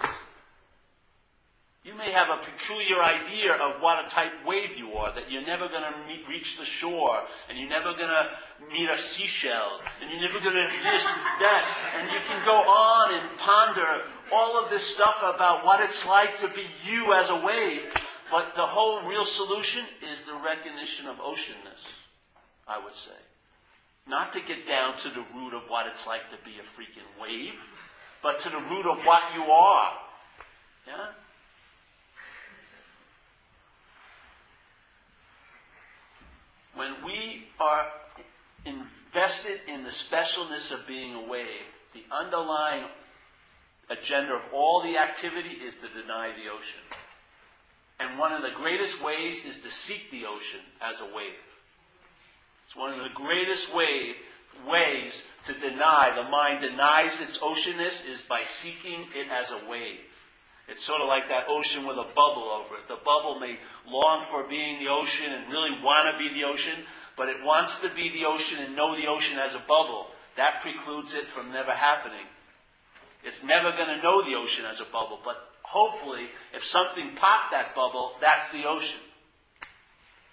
[1.99, 5.45] You may have a peculiar idea of what a type wave you are, that you're
[5.45, 8.29] never going to reach the shore, and you're never going to
[8.71, 13.13] meet a seashell, and you're never going to this, that, and you can go on
[13.15, 17.35] and ponder all of this stuff about what it's like to be you as a
[17.35, 17.91] wave.
[18.31, 21.83] But the whole real solution is the recognition of oceanness,
[22.65, 23.19] I would say.
[24.07, 27.21] Not to get down to the root of what it's like to be a freaking
[27.21, 27.59] wave,
[28.23, 29.91] but to the root of what you are.
[30.87, 31.07] Yeah?
[36.79, 37.91] When we are
[38.63, 42.85] invested in the specialness of being a wave, the underlying
[43.89, 46.79] agenda of all the activity is to deny the ocean.
[47.99, 51.43] And one of the greatest ways is to seek the ocean as a wave.
[52.65, 54.15] It's one of the greatest ways
[54.65, 59.99] ways to deny, the mind denies its oceanness, is by seeking it as a wave.
[60.69, 62.87] It's sort of like that ocean with a bubble over it.
[62.87, 63.57] The bubble may
[63.87, 66.83] long for being the ocean and really want to be the ocean,
[67.17, 70.07] but it wants to be the ocean and know the ocean as a bubble.
[70.37, 72.25] That precludes it from never happening.
[73.23, 77.51] It's never going to know the ocean as a bubble, but hopefully, if something popped
[77.51, 79.01] that bubble, that's the ocean.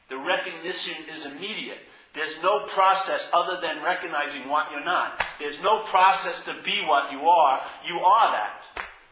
[0.09, 1.79] The recognition is immediate.
[2.15, 5.25] There's no process other than recognizing what you're not.
[5.41, 7.63] There's no process to be what you are.
[7.87, 8.63] You are that.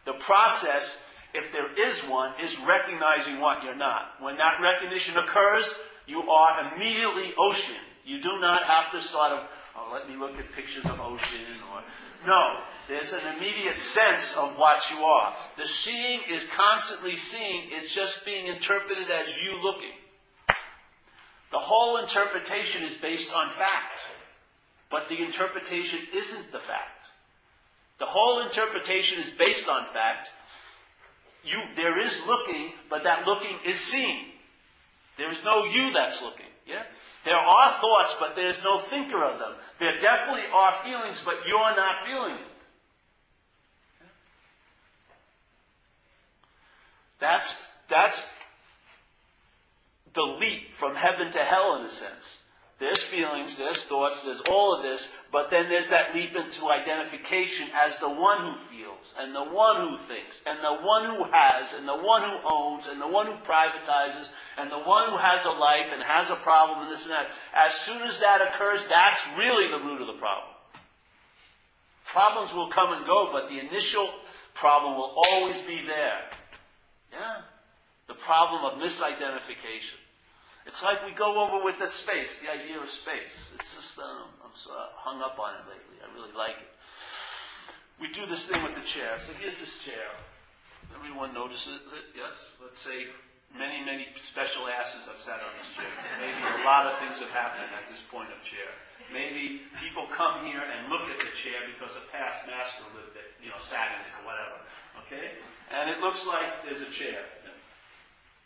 [0.06, 0.98] The process,
[1.34, 4.12] if there is one, is recognizing what you're not.
[4.20, 5.74] When that recognition occurs,
[6.06, 7.82] you are immediately ocean.
[8.04, 11.40] You do not have to sort of, oh, let me look at pictures of ocean
[11.72, 11.82] or,
[12.26, 12.60] no.
[12.88, 15.34] There's an immediate sense of what you are.
[15.56, 17.68] The seeing is constantly seeing.
[17.70, 19.92] It's just being interpreted as you looking.
[21.50, 24.00] The whole interpretation is based on fact.
[24.90, 27.06] But the interpretation isn't the fact.
[27.98, 30.30] The whole interpretation is based on fact.
[31.44, 34.24] You, there is looking, but that looking is seeing.
[35.18, 36.46] There is no you that's looking.
[36.66, 36.82] Yeah?
[37.24, 39.52] There are thoughts, but there's no thinker of them.
[39.78, 42.54] There definitely are feelings, but you're not feeling it.
[47.20, 47.56] That's,
[47.88, 48.28] that's
[50.12, 52.38] the leap from heaven to hell in a sense.
[52.78, 57.66] There's feelings, there's thoughts, there's all of this, but then there's that leap into identification
[57.84, 61.72] as the one who feels, and the one who thinks, and the one who has,
[61.72, 65.44] and the one who owns, and the one who privatizes, and the one who has
[65.44, 67.26] a life and has a problem and this and that.
[67.52, 70.54] As soon as that occurs, that's really the root of the problem.
[72.06, 74.08] Problems will come and go, but the initial
[74.54, 76.30] problem will always be there.
[77.10, 77.40] Yeah?
[78.06, 79.98] The problem of misidentification.
[80.66, 83.52] It's like we go over with the space, the idea of space.
[83.60, 86.00] It's just, um, I'm so hung up on it lately.
[86.00, 86.72] I really like it.
[88.00, 89.20] We do this thing with the chair.
[89.20, 90.08] So here's this chair.
[90.96, 92.32] Everyone notices it, yes?
[92.64, 93.12] Let's say
[93.52, 95.90] many, many special asses have sat on this chair.
[96.16, 98.72] Maybe a lot of things have happened at this point of chair.
[99.12, 103.36] Maybe people come here and look at the chair because a past master lived it,
[103.44, 104.56] you know, sat in it or whatever.
[105.04, 105.36] Okay?
[105.68, 107.20] And it looks like there's a chair.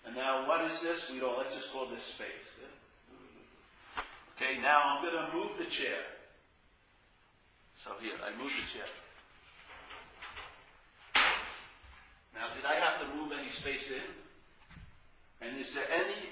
[0.09, 1.11] And now what is this?
[1.13, 2.49] We don't, let's just call this space.
[4.41, 6.01] Okay, now I'm going to move the chair.
[7.75, 8.87] So here, I move the chair.
[12.35, 14.09] Now, did I have to move any space in?
[15.47, 16.31] And is there any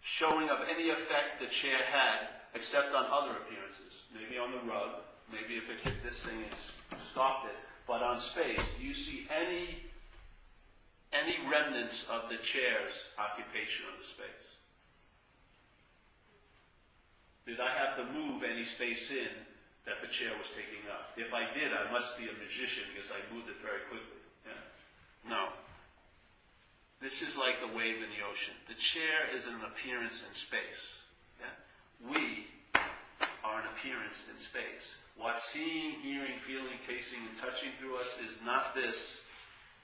[0.00, 4.06] showing of any effect the chair had except on other appearances?
[4.14, 6.44] Maybe on the rug, maybe if it hit this thing
[6.90, 9.89] and stopped it, but on space, do you see any
[11.12, 14.46] any remnants of the chair's occupation of the space?
[17.46, 19.32] Did I have to move any space in
[19.86, 21.10] that the chair was taking up?
[21.18, 24.22] If I did, I must be a magician because I moved it very quickly.
[24.46, 24.62] Yeah?
[25.26, 25.50] No.
[27.02, 28.54] This is like the wave in the ocean.
[28.68, 30.82] The chair is an appearance in space.
[31.42, 31.56] Yeah?
[32.06, 32.46] We
[33.42, 34.94] are an appearance in space.
[35.18, 39.18] What's seeing, hearing, feeling, tasting, and touching through us is not this,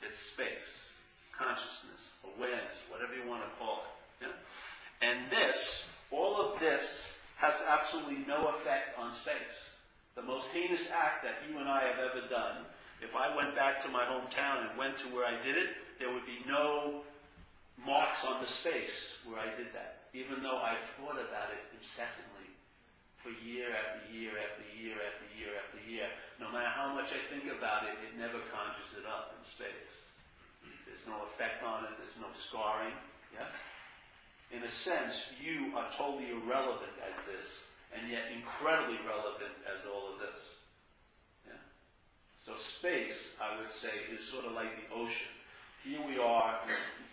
[0.07, 0.87] it's space
[1.39, 4.26] consciousness, awareness, whatever you want to call it.
[4.26, 5.09] Yeah?
[5.09, 7.07] And this, all of this,
[7.37, 9.57] has absolutely no effect on space.
[10.16, 12.64] The most heinous act that you and I have ever done,
[13.05, 16.09] if I went back to my hometown and went to where I did it, there
[16.09, 17.05] would be no
[17.84, 22.49] marks on the space where I did that, even though I thought about it incessantly
[23.20, 26.09] for year after year after year after year after year.
[26.41, 30.06] No matter how much I think about it, it never conjures it up in space.
[31.07, 31.95] No effect on it.
[31.99, 32.95] There's no scarring.
[33.33, 33.51] Yes?
[34.51, 40.13] In a sense, you are totally irrelevant as this, and yet incredibly relevant as all
[40.15, 40.41] of this.
[41.47, 41.63] Yeah?
[42.45, 45.35] So space, I would say, is sort of like the ocean.
[45.83, 46.61] Here we are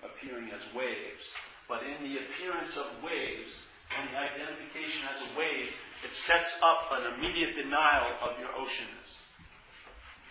[0.05, 1.25] appearing as waves,
[1.67, 3.53] but in the appearance of waves,
[3.97, 5.69] and the identification as a wave,
[6.03, 9.21] it sets up an immediate denial of your oceanness.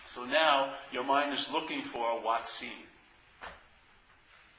[0.05, 2.87] So now your mind is looking for what's seen.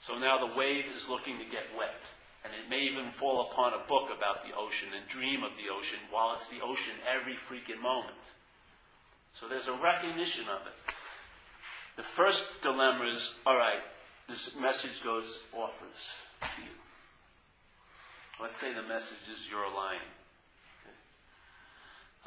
[0.05, 1.97] So now the wave is looking to get wet.
[2.45, 5.73] And it may even fall upon a book about the ocean and dream of the
[5.73, 8.21] ocean while it's the ocean every freaking moment.
[9.33, 10.95] So there's a recognition of it.
[11.97, 13.81] The first dilemma is all right,
[14.29, 16.77] this message goes offers to you.
[18.43, 20.05] Let's say the message is you're a lion.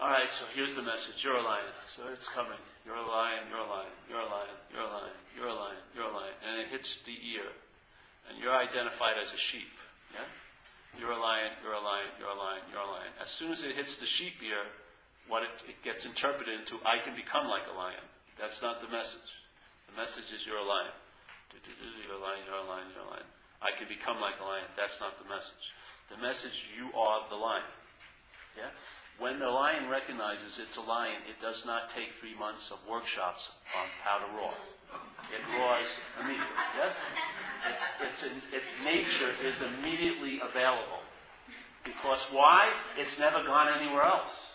[0.02, 1.24] All right, so here's the message.
[1.24, 1.66] You're a lion.
[1.86, 2.58] So it's coming.
[2.86, 5.78] You're a lion, you're a lion, you're a lion, you're a lion, you're a lion,
[5.96, 6.34] you're a lion.
[6.48, 7.46] And it hits the ear
[8.30, 9.72] and you're identified as a sheep.
[10.14, 10.26] Yeah?
[11.00, 13.14] you're a lion, you're a lion, you're a lion, you're a lion.
[13.22, 14.66] As soon as it hits the sheep ear,
[15.28, 18.02] what it, it gets interpreted into, I can become like a lion.
[18.40, 19.30] That's not the message.
[19.92, 20.94] The message is you're a lion.
[21.54, 23.30] You're a lion, you're a lion, you're a lion.
[23.62, 24.66] I can become like a lion.
[24.78, 25.74] That's not the message.
[26.10, 27.66] The message, you are the lion.
[28.58, 28.70] Yeah?
[29.20, 33.50] When the lion recognizes it's a lion, it does not take three months of workshops
[33.76, 34.54] on how to roar.
[34.94, 35.88] It roars
[36.22, 36.48] immediately.
[36.78, 36.96] Yes?
[37.70, 41.00] Its, its, its nature is immediately available.
[41.84, 42.72] Because why?
[42.98, 44.54] It's never gone anywhere else.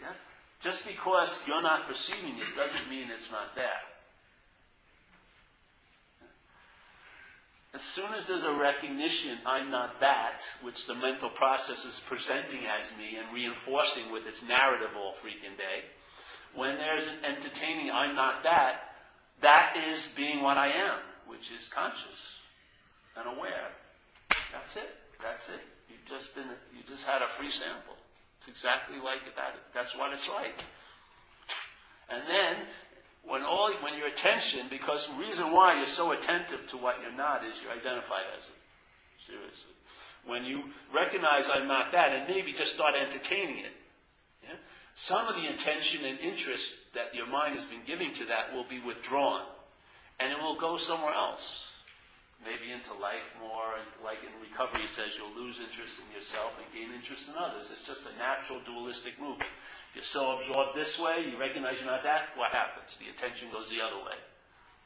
[0.00, 0.12] Yeah?
[0.60, 3.82] Just because you're not perceiving it doesn't mean it's not there.
[7.74, 12.66] As soon as there's a recognition, I'm not that, which the mental process is presenting
[12.66, 15.88] as me and reinforcing with its narrative all freaking day,
[16.54, 18.94] when there's an entertaining, I'm not that,
[19.40, 22.36] that is being what I am, which is conscious
[23.16, 23.70] and aware.
[24.52, 24.90] That's it.
[25.22, 25.60] That's it.
[25.88, 26.46] You've just been,
[26.76, 27.94] you just had a free sample.
[28.38, 29.54] It's exactly like that.
[29.74, 30.64] That's what it's like.
[32.10, 32.56] And then
[33.24, 37.16] when all when your attention, because the reason why you're so attentive to what you're
[37.16, 39.26] not is you're identified as it.
[39.26, 39.72] Seriously.
[40.26, 40.62] When you
[40.94, 43.72] recognize I'm not that, and maybe just start entertaining it.
[44.94, 48.66] Some of the attention and interest that your mind has been giving to that will
[48.68, 49.42] be withdrawn.
[50.20, 51.72] And it will go somewhere else.
[52.44, 56.52] Maybe into life more, and like in recovery, it says you'll lose interest in yourself
[56.58, 57.70] and gain interest in others.
[57.70, 59.50] It's just a natural dualistic movement.
[59.94, 62.98] You're so absorbed this way, you recognize you're not that, what happens?
[62.98, 64.18] The attention goes the other way.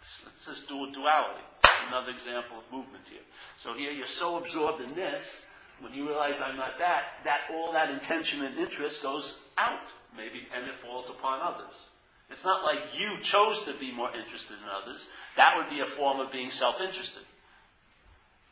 [0.00, 1.44] It's just duality.
[1.58, 3.24] It's another example of movement here.
[3.56, 5.42] So here you're so absorbed in this,
[5.80, 9.80] when you realize I'm not that, that all that intention and interest goes out,
[10.16, 11.74] maybe, and it falls upon others.
[12.30, 15.08] It's not like you chose to be more interested in others.
[15.36, 17.22] That would be a form of being self-interested.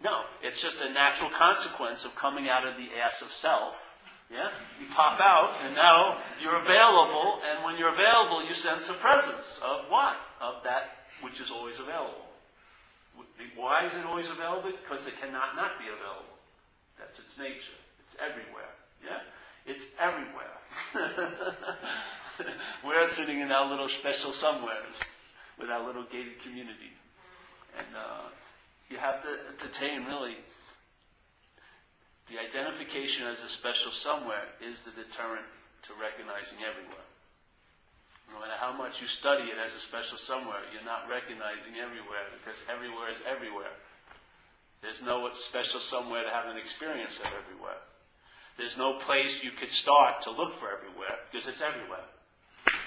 [0.02, 3.94] No, it's just a natural consequence of coming out of the ass of self
[4.32, 4.50] yeah?
[4.80, 9.60] You pop out, and now you're available, and when you're available, you sense a presence
[9.62, 10.16] of what?
[10.40, 12.26] Of that which is always available.
[13.54, 14.72] Why is it always available?
[14.72, 16.34] Because it cannot not be available.
[16.98, 17.78] That's its nature.
[18.00, 18.72] It's everywhere.
[19.04, 19.22] Yeah?
[19.66, 20.54] It's everywhere.
[22.84, 24.96] We're sitting in our little special somewheres
[25.58, 26.92] with our little gated community.
[27.78, 28.28] And uh,
[28.90, 30.36] you have to entertain really
[32.28, 35.44] the identification as a special somewhere is the deterrent
[35.82, 37.04] to recognizing everywhere.
[38.32, 42.32] No matter how much you study it as a special somewhere, you're not recognizing everywhere
[42.40, 43.76] because everywhere is everywhere.
[44.80, 47.80] There's no special somewhere to have an experience of everywhere.
[48.56, 52.04] There's no place you could start to look for everywhere because it's everywhere.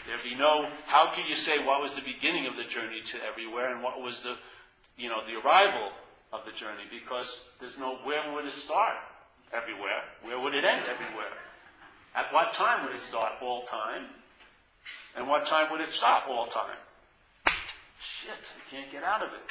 [0.06, 3.18] There'd be no, how can you say what was the beginning of the journey to
[3.24, 4.36] everywhere and what was the,
[4.98, 5.92] you know, the arrival
[6.32, 8.96] of the journey because there's no, where would it start?
[9.54, 10.04] everywhere.
[10.24, 11.32] Where would it end everywhere?
[12.16, 13.34] At what time would it start?
[13.42, 14.06] All time.
[15.16, 16.28] And what time would it stop?
[16.28, 16.78] All time.
[18.00, 19.46] Shit, I can't get out of it.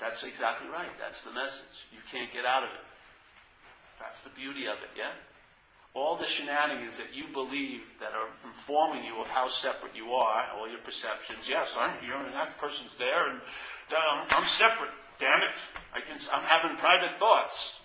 [0.00, 0.90] That's exactly right.
[1.00, 1.86] That's the message.
[1.92, 2.84] You can't get out of it.
[3.98, 5.10] That's the beauty of it, yeah?
[5.98, 10.46] All the shenanigans that you believe that are informing you of how separate you are,
[10.56, 11.48] all your perceptions.
[11.48, 13.40] Yes, I'm here and that person's there and
[13.90, 14.94] um, I'm separate.
[15.18, 15.58] Damn it.
[15.92, 17.80] I can, I'm having private thoughts.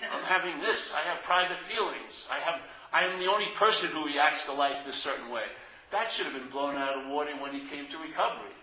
[0.00, 0.94] I'm having this.
[0.96, 2.26] I have private feelings.
[2.32, 5.44] I have, I am the only person who reacts to life this certain way.
[5.90, 8.56] That should have been blown out of water when he came to recovery.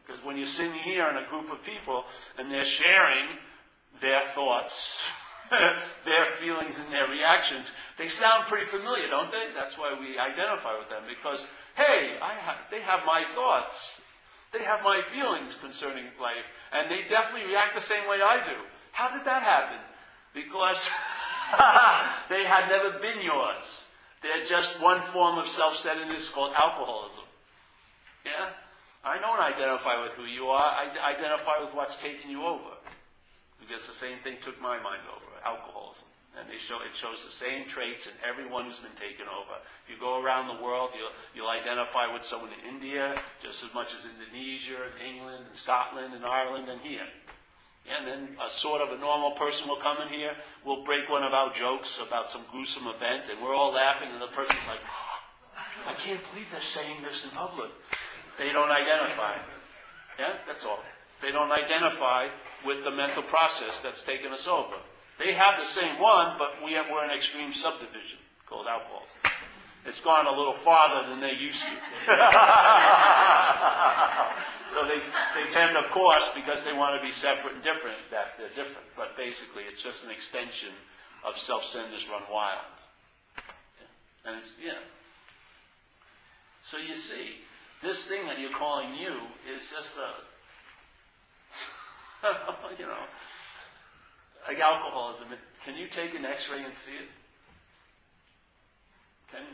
[0.00, 2.04] Because when you're sitting here in a group of people
[2.38, 3.36] and they're sharing
[4.00, 4.98] their thoughts,
[6.04, 9.48] their feelings and their reactions, they sound pretty familiar, don't they?
[9.54, 11.02] That's why we identify with them.
[11.08, 12.16] Because, hey,
[12.70, 14.00] they have my thoughts.
[14.52, 16.46] They have my feelings concerning life.
[16.72, 18.56] And they definitely react the same way I do.
[18.92, 19.78] How did that happen?
[20.34, 20.90] because
[22.28, 23.84] they had never been yours.
[24.22, 27.24] They're just one form of self-centeredness called alcoholism.
[28.24, 28.50] Yeah?
[29.02, 30.62] I don't identify with who you are.
[30.62, 32.76] I identify with what's taking you over.
[33.58, 36.06] Because the same thing took my mind over, alcoholism.
[36.38, 39.58] And they show, it shows the same traits in everyone who's been taken over.
[39.84, 43.74] If you go around the world, you'll, you'll identify with someone in India just as
[43.74, 47.06] much as Indonesia and England and Scotland and Ireland and here.
[47.90, 50.32] And then a sort of a normal person will come in here,
[50.64, 54.22] we'll break one of our jokes about some gruesome event, and we're all laughing, and
[54.22, 54.80] the person's like,
[55.86, 57.70] I can't believe they're saying this in public.
[58.38, 59.36] They don't identify.
[60.18, 60.78] Yeah, that's all.
[61.20, 62.28] They don't identify
[62.64, 64.76] with the mental process that's taken us over.
[65.20, 68.18] They have the same one, but we have, we're an extreme subdivision
[68.48, 69.20] called alcoholism.
[69.84, 71.68] It's gone a little farther than they used to.
[74.72, 74.96] so they,
[75.36, 78.86] they tend, of course, because they want to be separate and different, that they're different.
[78.96, 80.70] But basically, it's just an extension
[81.22, 82.64] of self-centeredness run wild.
[84.24, 84.80] And it's, yeah.
[86.62, 87.36] So you see,
[87.82, 89.20] this thing that you're calling you
[89.54, 90.12] is just a,
[92.78, 93.04] you know,
[94.50, 95.30] like alcoholism.
[95.64, 97.06] Can you take an x-ray and see it?
[99.30, 99.46] Can?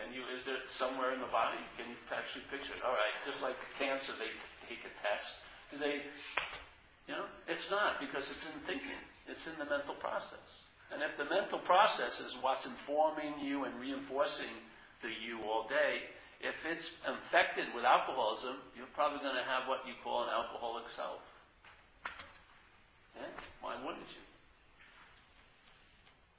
[0.00, 1.60] Can you, is it somewhere in the body?
[1.76, 2.80] Can you actually picture it?
[2.80, 4.32] All right, just like cancer, they
[4.64, 5.36] take a test.
[5.68, 6.08] Do they,
[7.04, 8.96] you know, it's not because it's in thinking.
[9.28, 10.64] It's in the mental process.
[10.88, 14.56] And if the mental process is what's informing you and reinforcing
[15.02, 16.08] the you all day,
[16.40, 20.88] if it's infected with alcoholism, you're probably going to have what you call an alcoholic
[20.88, 21.20] self.
[23.20, 23.28] Yeah?
[23.60, 24.29] Why wouldn't you?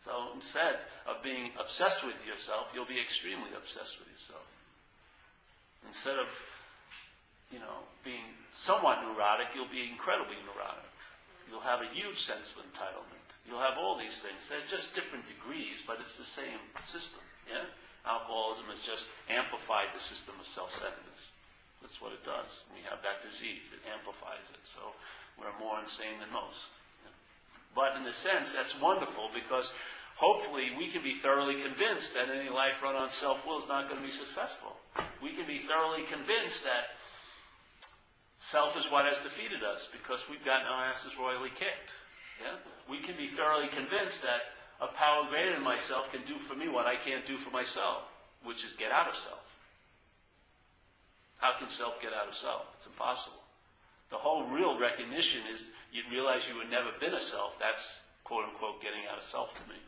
[0.06, 4.48] So instead of being obsessed with yourself, you'll be extremely obsessed with yourself.
[5.88, 6.28] Instead of,
[7.52, 10.90] you know, being somewhat neurotic, you'll be incredibly neurotic.
[11.50, 13.28] You'll have a huge sense of entitlement.
[13.46, 14.48] You'll have all these things.
[14.48, 17.22] They're just different degrees, but it's the same system.
[17.50, 17.66] Yeah?
[18.06, 21.30] Alcoholism has just amplified the system of self-centeredness.
[21.82, 22.66] That's what it does.
[22.74, 23.74] We have that disease.
[23.74, 24.62] It amplifies it.
[24.64, 24.80] So
[25.38, 26.70] we're more insane than most.
[27.76, 29.74] But in a sense, that's wonderful because
[30.16, 34.02] hopefully we can be thoroughly convinced that any life run on self-will is not going
[34.02, 34.76] to be successful.
[35.22, 36.98] We can be thoroughly convinced that
[38.40, 41.96] self is what has defeated us because we've gotten our asses royally kicked.
[42.42, 42.58] Yeah?
[42.90, 44.52] We can be thoroughly convinced that
[44.82, 48.04] a power greater than myself can do for me what I can't do for myself,
[48.44, 49.46] which is get out of self.
[51.38, 52.66] How can self get out of self?
[52.76, 53.38] It's impossible.
[54.10, 57.60] The whole real recognition is you'd realize you had never been a self.
[57.60, 59.80] That's quote unquote getting out of self to me.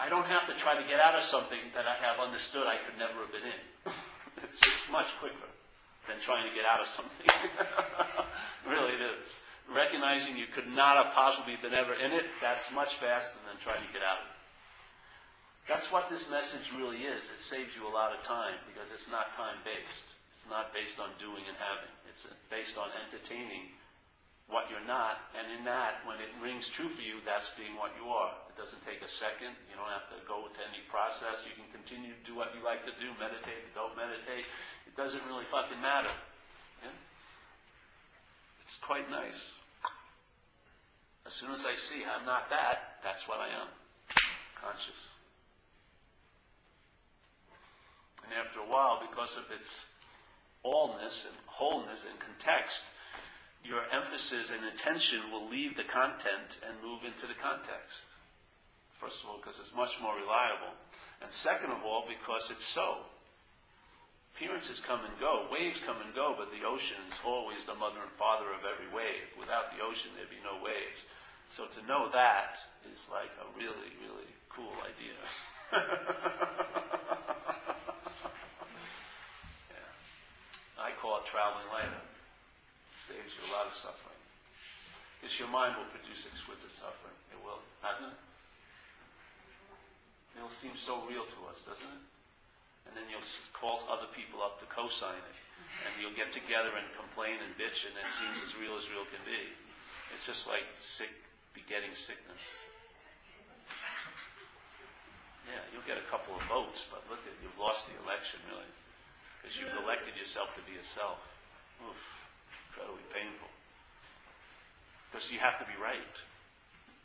[0.00, 2.80] I don't have to try to get out of something that I have understood I
[2.82, 3.62] could never have been in.
[4.44, 5.50] it's just much quicker
[6.08, 7.28] than trying to get out of something.
[8.66, 9.28] really it is.
[9.68, 13.84] Recognizing you could not have possibly been ever in it, that's much faster than trying
[13.86, 14.40] to get out of it.
[15.68, 17.28] That's what this message really is.
[17.30, 20.02] It saves you a lot of time because it's not time based.
[20.34, 21.92] It's not based on doing and having.
[22.08, 23.70] It's based on entertaining
[24.50, 27.94] what you're not, and in that, when it rings true for you, that's being what
[27.94, 28.34] you are.
[28.50, 29.54] It doesn't take a second.
[29.70, 31.38] You don't have to go to any process.
[31.46, 34.42] You can continue to do what you like to do, meditate, don't meditate.
[34.90, 36.10] It doesn't really fucking matter.
[36.82, 36.90] Yeah?
[38.60, 39.54] It's quite nice.
[41.26, 43.70] As soon as I see I'm not that, that's what I am.
[44.58, 44.98] Conscious.
[48.26, 49.86] And after a while, because of its
[50.64, 52.84] allness and wholeness and context,
[53.64, 58.04] your emphasis and attention will leave the content and move into the context.
[59.00, 60.72] First of all, because it's much more reliable.
[61.22, 62.98] And second of all, because it's so.
[64.34, 68.00] Appearances come and go, waves come and go, but the ocean is always the mother
[68.00, 69.28] and father of every wave.
[69.38, 71.04] Without the ocean, there'd be no waves.
[71.46, 72.56] So to know that
[72.90, 75.12] is like a really, really cool idea.
[80.80, 82.00] I call it traveling later.
[83.04, 84.16] Saves you a lot of suffering.
[85.20, 87.12] Because your mind will produce exquisite suffering.
[87.28, 88.20] It will, hasn't it?
[90.40, 92.04] It'll seem so real to us, doesn't it?
[92.88, 95.38] And then you'll call other people up to co-sign it.
[95.84, 99.04] And you'll get together and complain and bitch, and it seems as real as real
[99.12, 99.52] can be.
[100.16, 101.12] It's just like sick,
[101.52, 102.40] begetting sickness.
[105.44, 108.66] Yeah, you'll get a couple of votes, but look at you've lost the election, really.
[109.40, 111.16] Because you've elected yourself to be a self.
[111.80, 111.96] Oof,
[112.68, 113.48] incredibly painful.
[115.08, 116.14] Because you have to be right.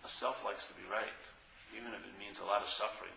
[0.04, 1.16] A self likes to be right,
[1.74, 3.16] even if it means a lot of suffering.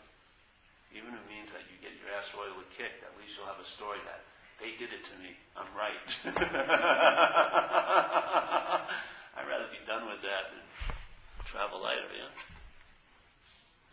[0.95, 3.61] Even if it means that you get your ass royally kicked, at least you'll have
[3.61, 4.25] a story that
[4.62, 5.37] they did it to me.
[5.53, 6.09] I'm right.
[9.37, 10.64] I'd rather be done with that than
[11.45, 12.33] travel lighter, yeah?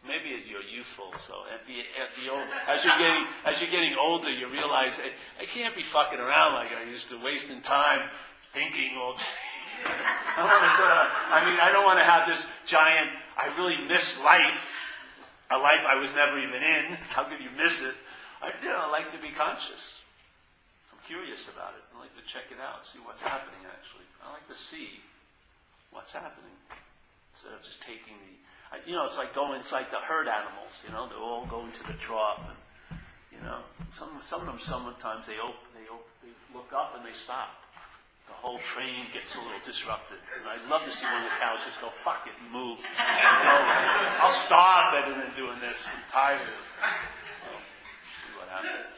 [0.07, 3.95] Maybe you're youthful, so at the, at the old, as you're getting, as you're getting
[3.99, 5.09] older, you realize I,
[5.41, 8.09] I can't be fucking around like I used to, wasting time
[8.53, 9.35] thinking all day.
[9.85, 10.85] I want to
[11.33, 14.73] I mean, I don't want to have this giant, I really miss life,
[15.51, 16.97] a life I was never even in.
[17.11, 17.93] How could you miss it?
[18.41, 20.01] I, you know, I like to be conscious.
[20.93, 21.83] I'm curious about it.
[21.95, 24.07] I like to check it out, see what's happening actually.
[24.23, 25.01] I like to see
[25.91, 26.55] what's happening
[27.33, 28.35] instead of just taking the
[28.85, 31.83] you know, it's like going, inside the herd animals, you know, they all go into
[31.83, 32.99] the trough and,
[33.31, 33.59] you know,
[33.89, 37.49] some, some of them sometimes they, open, they, open, they look up and they stop.
[38.27, 40.17] The whole train gets a little disrupted.
[40.33, 42.81] And I'd love to see one of the cows just go, fuck it, move.
[42.81, 43.61] You know,
[44.25, 45.89] I'll starve better than doing this.
[45.93, 46.49] I'm tired it.
[46.49, 48.89] see what happens.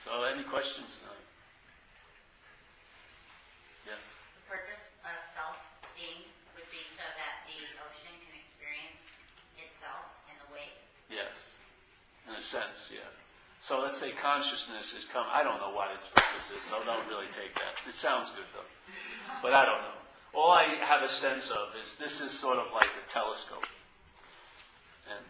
[0.00, 1.26] So, any questions tonight?
[3.84, 4.06] Yes.
[4.38, 5.58] The purpose of self
[5.98, 6.22] being
[6.54, 9.02] would be so that the ocean can experience
[9.58, 10.78] itself in the wave.
[11.10, 11.54] Yes,
[12.28, 13.06] in a sense, yeah.
[13.60, 15.26] So let's say consciousness is come.
[15.32, 17.78] I don't know what its purpose is, so don't really take that.
[17.86, 18.70] It sounds good though,
[19.42, 19.98] but I don't know.
[20.34, 23.66] All I have a sense of is this is sort of like a telescope,
[25.08, 25.24] and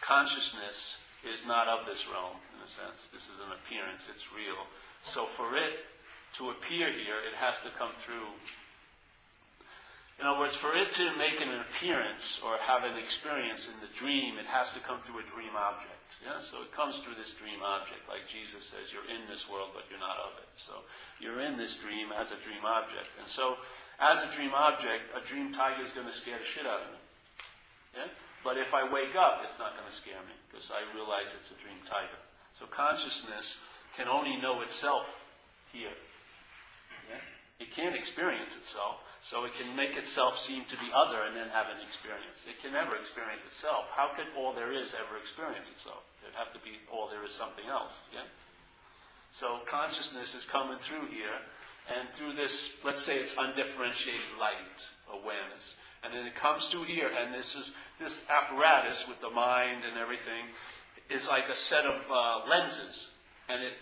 [0.00, 3.08] consciousness is not of this realm in a sense.
[3.12, 4.66] This is an appearance; it's real.
[5.02, 5.84] So for it
[6.34, 8.30] to appear here, it has to come through
[10.16, 13.92] in other words, for it to make an appearance or have an experience in the
[13.92, 15.92] dream, it has to come through a dream object.
[16.24, 16.40] Yeah?
[16.40, 18.08] So it comes through this dream object.
[18.08, 20.48] Like Jesus says, you're in this world, but you're not of it.
[20.56, 20.72] So
[21.20, 23.12] you're in this dream as a dream object.
[23.20, 23.60] And so,
[24.00, 26.88] as a dream object, a dream tiger is going to scare the shit out of
[26.96, 27.00] me.
[28.00, 28.08] Yeah?
[28.40, 31.52] But if I wake up, it's not going to scare me because I realize it's
[31.52, 32.20] a dream tiger.
[32.56, 33.60] So consciousness
[34.00, 35.12] can only know itself
[35.76, 35.92] here.
[37.04, 37.20] Yeah?
[37.60, 38.96] It can't experience itself.
[39.26, 42.46] So it can make itself seem to be other and then have an experience.
[42.46, 43.86] It can never experience itself.
[43.90, 46.06] How could all there is ever experience itself?
[46.22, 47.98] There'd have to be all there is something else.
[48.14, 48.22] Yeah?
[49.32, 51.42] So consciousness is coming through here,
[51.90, 55.74] and through this, let's say it's undifferentiated light awareness.
[56.04, 59.98] And then it comes through here, and this is this apparatus with the mind and
[59.98, 60.46] everything
[61.10, 63.10] is like a set of uh, lenses,
[63.48, 63.72] and it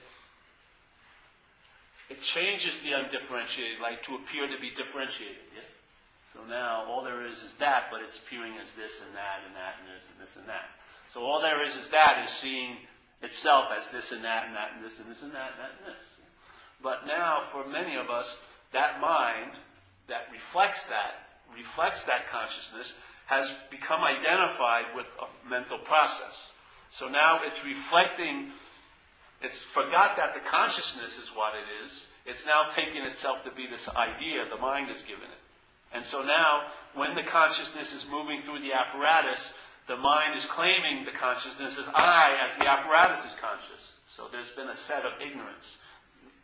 [2.11, 5.44] it changes the undifferentiated light to appear to be differentiated.
[5.55, 5.62] Yeah?
[6.32, 9.55] So now all there is is that, but it's appearing as this and that and
[9.55, 10.68] that and this and this and that.
[11.09, 12.76] So all there is is that is seeing
[13.22, 15.72] itself as this and that and that and this and this and that and that
[15.78, 16.05] and this.
[16.82, 18.40] But now for many of us,
[18.72, 19.52] that mind
[20.09, 22.92] that reflects that, reflects that consciousness,
[23.26, 26.50] has become identified with a mental process.
[26.90, 28.52] So now it's reflecting
[29.45, 32.07] it's forgot that the consciousness is what it is.
[32.24, 35.42] It's now thinking itself to be this idea the mind has given it.
[35.92, 36.62] And so now,
[36.95, 39.53] when the consciousness is moving through the apparatus,
[39.86, 43.95] the mind is claiming the consciousness as I, as the apparatus is conscious.
[44.07, 45.76] So there's been a set of ignorance.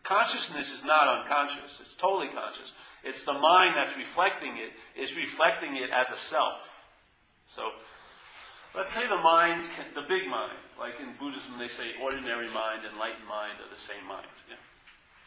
[0.03, 2.75] Consciousness is not unconscious, it's totally conscious.
[3.03, 6.61] It's the mind that's reflecting it, is reflecting it as a self.
[7.47, 7.63] So
[8.75, 12.87] Let's say the mind, can, the big mind, like in Buddhism they say ordinary mind,
[12.87, 14.27] enlightened mind are the same mind.
[14.49, 14.57] Yeah?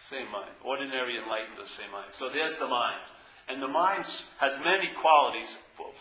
[0.07, 0.51] Same mind.
[0.63, 2.11] Ordinary, enlightened are the same mind.
[2.11, 3.03] So there's the mind.
[3.49, 4.07] And the mind
[4.39, 5.57] has many qualities.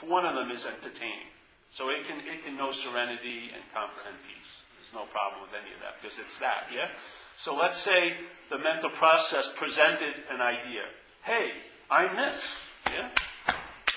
[0.07, 1.31] One of them is entertaining.
[1.71, 4.63] So it can, it can know serenity and comprehend peace.
[4.79, 6.89] There's no problem with any of that because it's that, yeah?
[7.35, 8.15] So let's say
[8.51, 10.83] the mental process presented an idea.
[11.23, 11.51] Hey,
[11.91, 12.41] I'm this,
[12.87, 13.11] yeah?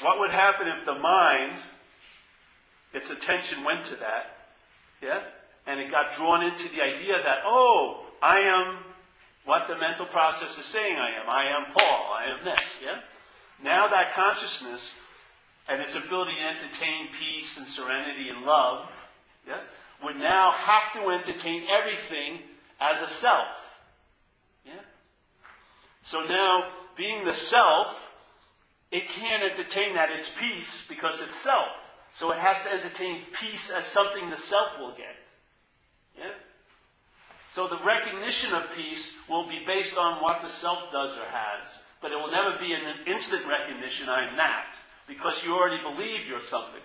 [0.01, 1.61] What would happen if the mind
[3.05, 4.37] its attention went to that,
[5.01, 5.21] yeah?
[5.67, 8.77] And it got drawn into the idea that, oh, I am
[9.45, 11.29] what the mental process is saying I am.
[11.29, 12.13] I am Paul.
[12.13, 12.99] I am this, yeah?
[13.63, 14.93] Now that consciousness
[15.67, 18.91] and its ability to entertain peace and serenity and love,
[19.47, 19.61] yes,
[20.03, 22.39] would now have to entertain everything
[22.79, 23.47] as a self.
[24.65, 24.73] Yeah?
[26.01, 28.11] So now, being the self,
[28.91, 31.67] it can't entertain that it's peace because it's self.
[32.16, 35.16] So it has to entertain peace as something the self will get.
[36.18, 36.32] Yeah?
[37.51, 41.68] So the recognition of peace will be based on what the self does or has,
[42.01, 44.76] but it will never be an instant recognition, I'm that,
[45.07, 46.82] because you already believe you're something,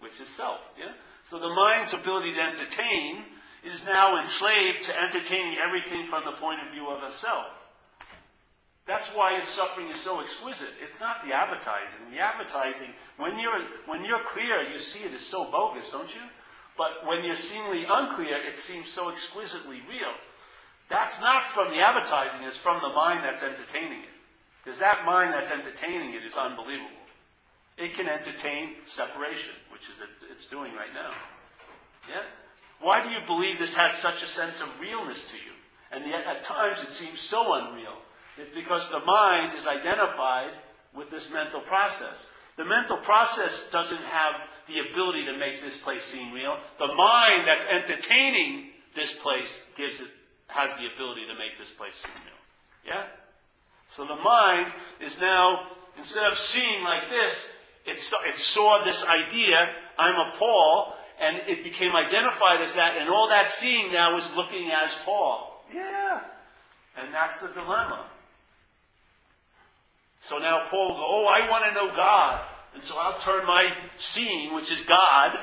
[0.00, 0.58] which is self.
[0.76, 0.92] Yeah?
[1.22, 3.24] So the mind's ability to entertain
[3.64, 7.46] is now enslaved to entertaining everything from the point of view of a self.
[8.86, 10.70] That's why his suffering is so exquisite.
[10.82, 12.10] It's not the advertising.
[12.12, 16.22] The advertising, when you're, when you're clear, you see it as so bogus, don't you?
[16.76, 20.12] But when you're seemingly unclear, it seems so exquisitely real.
[20.88, 24.08] That's not from the advertising, it's from the mind that's entertaining it.
[24.64, 26.90] Because that mind that's entertaining it is unbelievable.
[27.78, 31.10] It can entertain separation, which is it's doing right now.
[32.08, 32.22] Yeah?
[32.80, 35.52] Why do you believe this has such a sense of realness to you?
[35.92, 37.96] And yet at times it seems so unreal.
[38.38, 40.52] It's because the mind is identified
[40.94, 42.26] with this mental process.
[42.56, 46.56] The mental process doesn't have the ability to make this place seem real.
[46.78, 50.08] The mind that's entertaining this place gives it,
[50.48, 52.94] has the ability to make this place seem real.
[52.94, 53.04] Yeah?
[53.90, 55.68] So the mind is now,
[55.98, 57.46] instead of seeing like this,
[57.86, 59.56] it, saw, it saw this idea,
[59.98, 64.34] I'm a Paul, and it became identified as that, and all that seeing now is
[64.34, 65.64] looking as Paul.
[65.74, 66.20] Yeah.
[66.96, 68.06] And that's the dilemma.
[70.22, 72.46] So now Paul will go, oh, I want to know God.
[72.74, 75.36] And so I'll turn my seeing, which is God,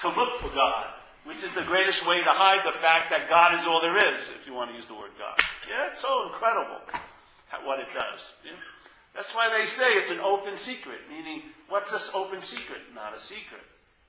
[0.00, 0.86] to look for God.
[1.24, 4.28] which is the greatest way to hide the fact that God is all there is,
[4.28, 5.40] if you want to use the word God.
[5.66, 6.76] Yeah, it's so incredible
[7.64, 8.32] what it does.
[8.44, 8.52] Yeah?
[9.14, 12.80] That's why they say it's an open secret, meaning, what's this open secret?
[12.94, 13.62] Not a secret.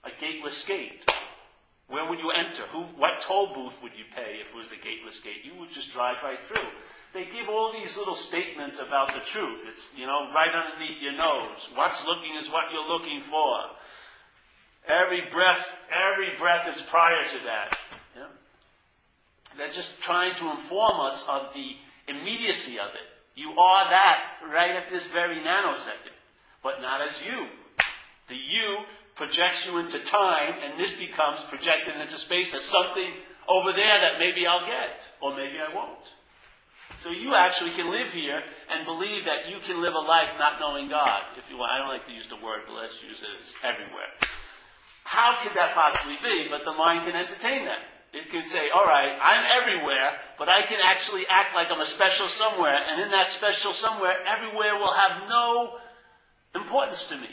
[0.04, 1.10] A gateless gate.
[1.88, 2.64] Where would you enter?
[2.70, 5.46] Who, what toll booth would you pay if it was a gateless gate?
[5.46, 6.70] You would just drive right through.
[7.16, 9.64] They give all these little statements about the truth.
[9.66, 11.70] It's, you know, right underneath your nose.
[11.74, 13.58] What's looking is what you're looking for.
[14.86, 17.78] Every breath, every breath is prior to that.
[18.18, 18.28] Yeah?
[19.58, 21.78] They're just trying to inform us of the
[22.12, 23.40] immediacy of it.
[23.40, 24.20] You are that
[24.52, 26.20] right at this very nanosecond,
[26.62, 27.48] but not as you.
[28.28, 28.80] The you
[29.16, 33.14] projects you into time, and this becomes projected into space as something
[33.48, 36.04] over there that maybe I'll get, or maybe I won't.
[36.96, 40.60] So you actually can live here and believe that you can live a life not
[40.60, 41.22] knowing God.
[41.38, 43.54] If you want, I don't like to use the word, but let's use it as
[43.64, 44.10] everywhere.
[45.04, 46.48] How could that possibly be?
[46.50, 47.80] But the mind can entertain that.
[48.14, 51.86] It can say, all right, I'm everywhere, but I can actually act like I'm a
[51.86, 55.78] special somewhere, and in that special somewhere, everywhere will have no
[56.56, 57.28] importance to me.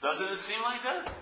[0.00, 1.12] Doesn't it seem like that?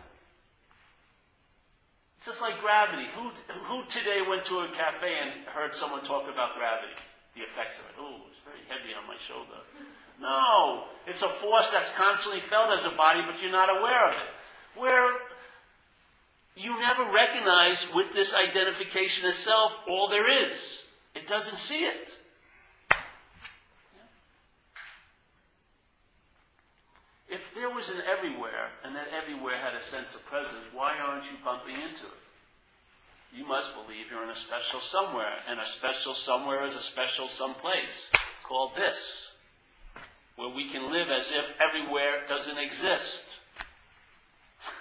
[2.20, 3.06] It's just like gravity.
[3.14, 3.30] Who,
[3.64, 6.92] who today went to a cafe and heard someone talk about gravity?
[7.34, 7.92] The effects of it.
[7.98, 9.56] Oh, it's very heavy on my shoulder.
[10.20, 14.12] No, it's a force that's constantly felt as a body, but you're not aware of
[14.12, 14.78] it.
[14.78, 15.14] Where
[16.56, 20.84] you never recognize with this identification of self all there is.
[21.14, 22.14] It doesn't see it.
[27.30, 31.24] If there was an everywhere, and that everywhere had a sense of presence, why aren't
[31.24, 32.20] you bumping into it?
[33.32, 37.28] You must believe you're in a special somewhere, and a special somewhere is a special
[37.28, 38.10] someplace
[38.42, 39.30] called this,
[40.34, 43.38] where we can live as if everywhere doesn't exist.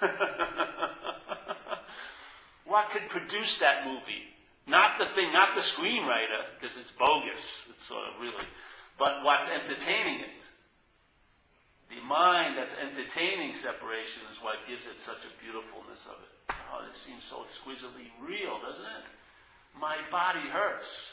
[2.64, 4.24] what could produce that movie?
[4.66, 7.64] Not the thing, not the screenwriter, because it's bogus.
[7.70, 8.44] It's sort of really,
[8.98, 10.44] but what's entertaining it.
[11.90, 16.54] The mind that's entertaining separation is what gives it such a beautifulness of it.
[16.72, 19.06] Oh, this seems so exquisitely real, doesn't it?
[19.74, 21.10] My body hurts.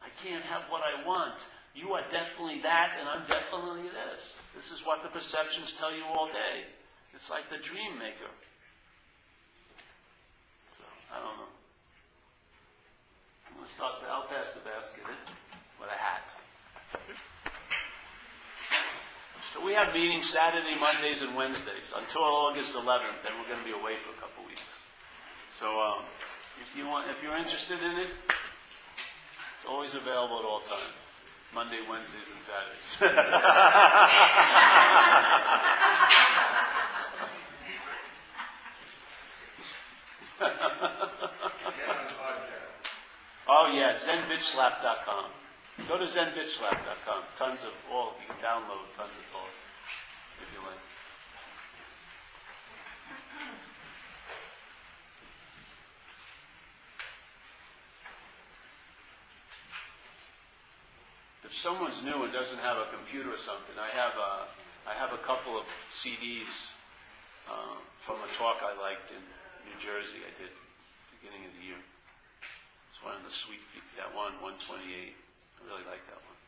[0.00, 1.40] I can't have what I want.
[1.74, 4.32] You are definitely that, and I'm definitely this.
[4.56, 6.64] This is what the perceptions tell you all day.
[7.12, 8.32] It's like the dream maker.
[10.72, 11.52] So, I don't know.
[13.46, 15.34] I'm going to start, I'll pass the basket in
[15.78, 16.32] with a hat.
[19.52, 23.24] So we have meetings Saturday, Mondays, and Wednesdays until August 11th.
[23.24, 24.60] Then we're going to be away for a couple weeks.
[25.50, 26.04] So um,
[26.60, 28.10] if you want, if you're interested in it,
[29.58, 30.94] it's always available at all times.
[31.52, 32.96] Monday, Wednesdays, and Saturdays.
[43.48, 45.39] oh yeah, ZenBitchSlap.com.
[45.88, 47.22] Go to zenbitchslap.com.
[47.38, 49.48] Tons of all, you can download tons of all
[50.42, 50.78] if you like.
[61.44, 64.46] If someone's new and doesn't have a computer or something, I have a,
[64.88, 66.70] I have a couple of CDs
[67.50, 69.22] uh, from a talk I liked in
[69.66, 70.54] New Jersey I did
[71.20, 71.82] beginning of the year.
[72.90, 73.60] It's one of the sweet,
[73.98, 75.29] that one, 128.
[75.60, 76.38] I really like that one.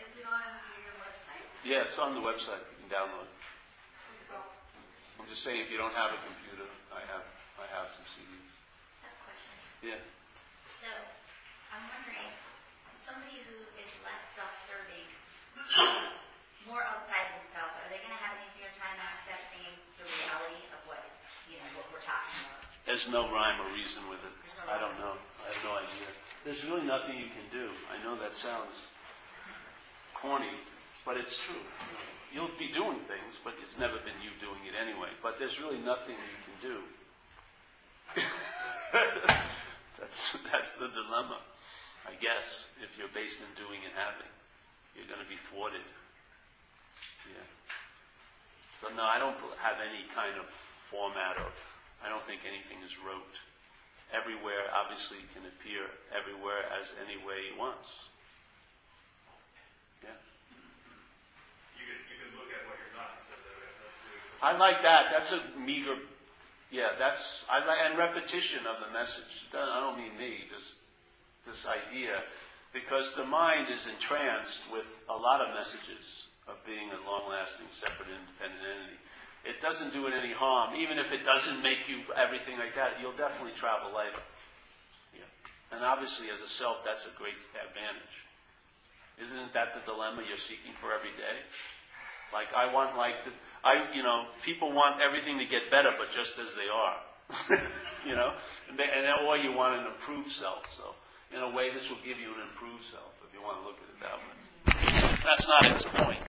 [0.00, 0.40] Is it on
[0.80, 1.44] your website?
[1.60, 2.64] Yeah, it's on the website.
[2.72, 3.28] You can download.
[3.28, 3.36] it.
[3.36, 4.48] What's it called?
[5.20, 7.24] I'm just saying, if you don't have a computer, I have
[7.60, 8.52] I have some CDs.
[9.04, 9.52] I have a question.
[9.84, 10.00] Yeah.
[10.80, 10.88] So,
[11.72, 12.28] I'm wondering,
[13.00, 15.08] somebody who is less self-serving,
[16.68, 20.80] more outside themselves, are they going to have an easier time accessing the reality of
[20.84, 21.00] what,
[21.48, 22.60] you know, what we're talking about?
[22.84, 24.34] There's no rhyme or reason with it.
[24.68, 25.16] I don't know.
[25.40, 26.12] I have no idea.
[26.46, 27.66] There's really nothing you can do.
[27.90, 28.86] I know that sounds
[30.14, 30.54] corny,
[31.02, 31.58] but it's true.
[32.30, 35.10] You'll be doing things, but it's never been you doing it anyway.
[35.26, 36.78] But there's really nothing you can do.
[39.98, 41.42] that's that's the dilemma,
[42.06, 42.62] I guess.
[42.78, 44.30] If you're based in doing and having,
[44.94, 45.82] you're going to be thwarted.
[47.26, 47.42] Yeah.
[48.78, 50.46] So no, I don't have any kind of
[50.94, 51.50] format or
[52.06, 53.34] I don't think anything is rote.
[54.14, 57.90] Everywhere obviously can appear everywhere as any way he wants.
[60.02, 60.14] Yeah.
[61.74, 65.10] You can, you can look at what you're not that's the, I like that.
[65.10, 65.96] That's a meager.
[66.70, 69.46] Yeah, that's I like and repetition of the message.
[69.54, 70.74] I don't mean me, just
[71.46, 72.22] this idea,
[72.72, 76.26] because the mind is entranced with a lot of messages.
[76.46, 78.98] of being a long-lasting, separate, independent entity.
[79.46, 82.98] It doesn't do it any harm, even if it doesn't make you everything like that,
[83.00, 84.22] you'll definitely travel lighter.
[85.14, 85.76] Yeah.
[85.76, 88.16] And obviously, as a self, that's a great advantage.
[89.22, 91.40] Isn't that the dilemma you're seeking for every day?
[92.32, 93.30] Like, I want like, the,
[93.64, 97.60] I, you know, people want everything to get better, but just as they are.
[98.06, 98.32] you know?
[98.68, 100.70] And, and or you want an improved self.
[100.72, 100.94] So,
[101.34, 103.78] in a way, this will give you an improved self, if you want to look
[103.78, 104.36] at it that way.
[105.24, 106.22] That's not its point.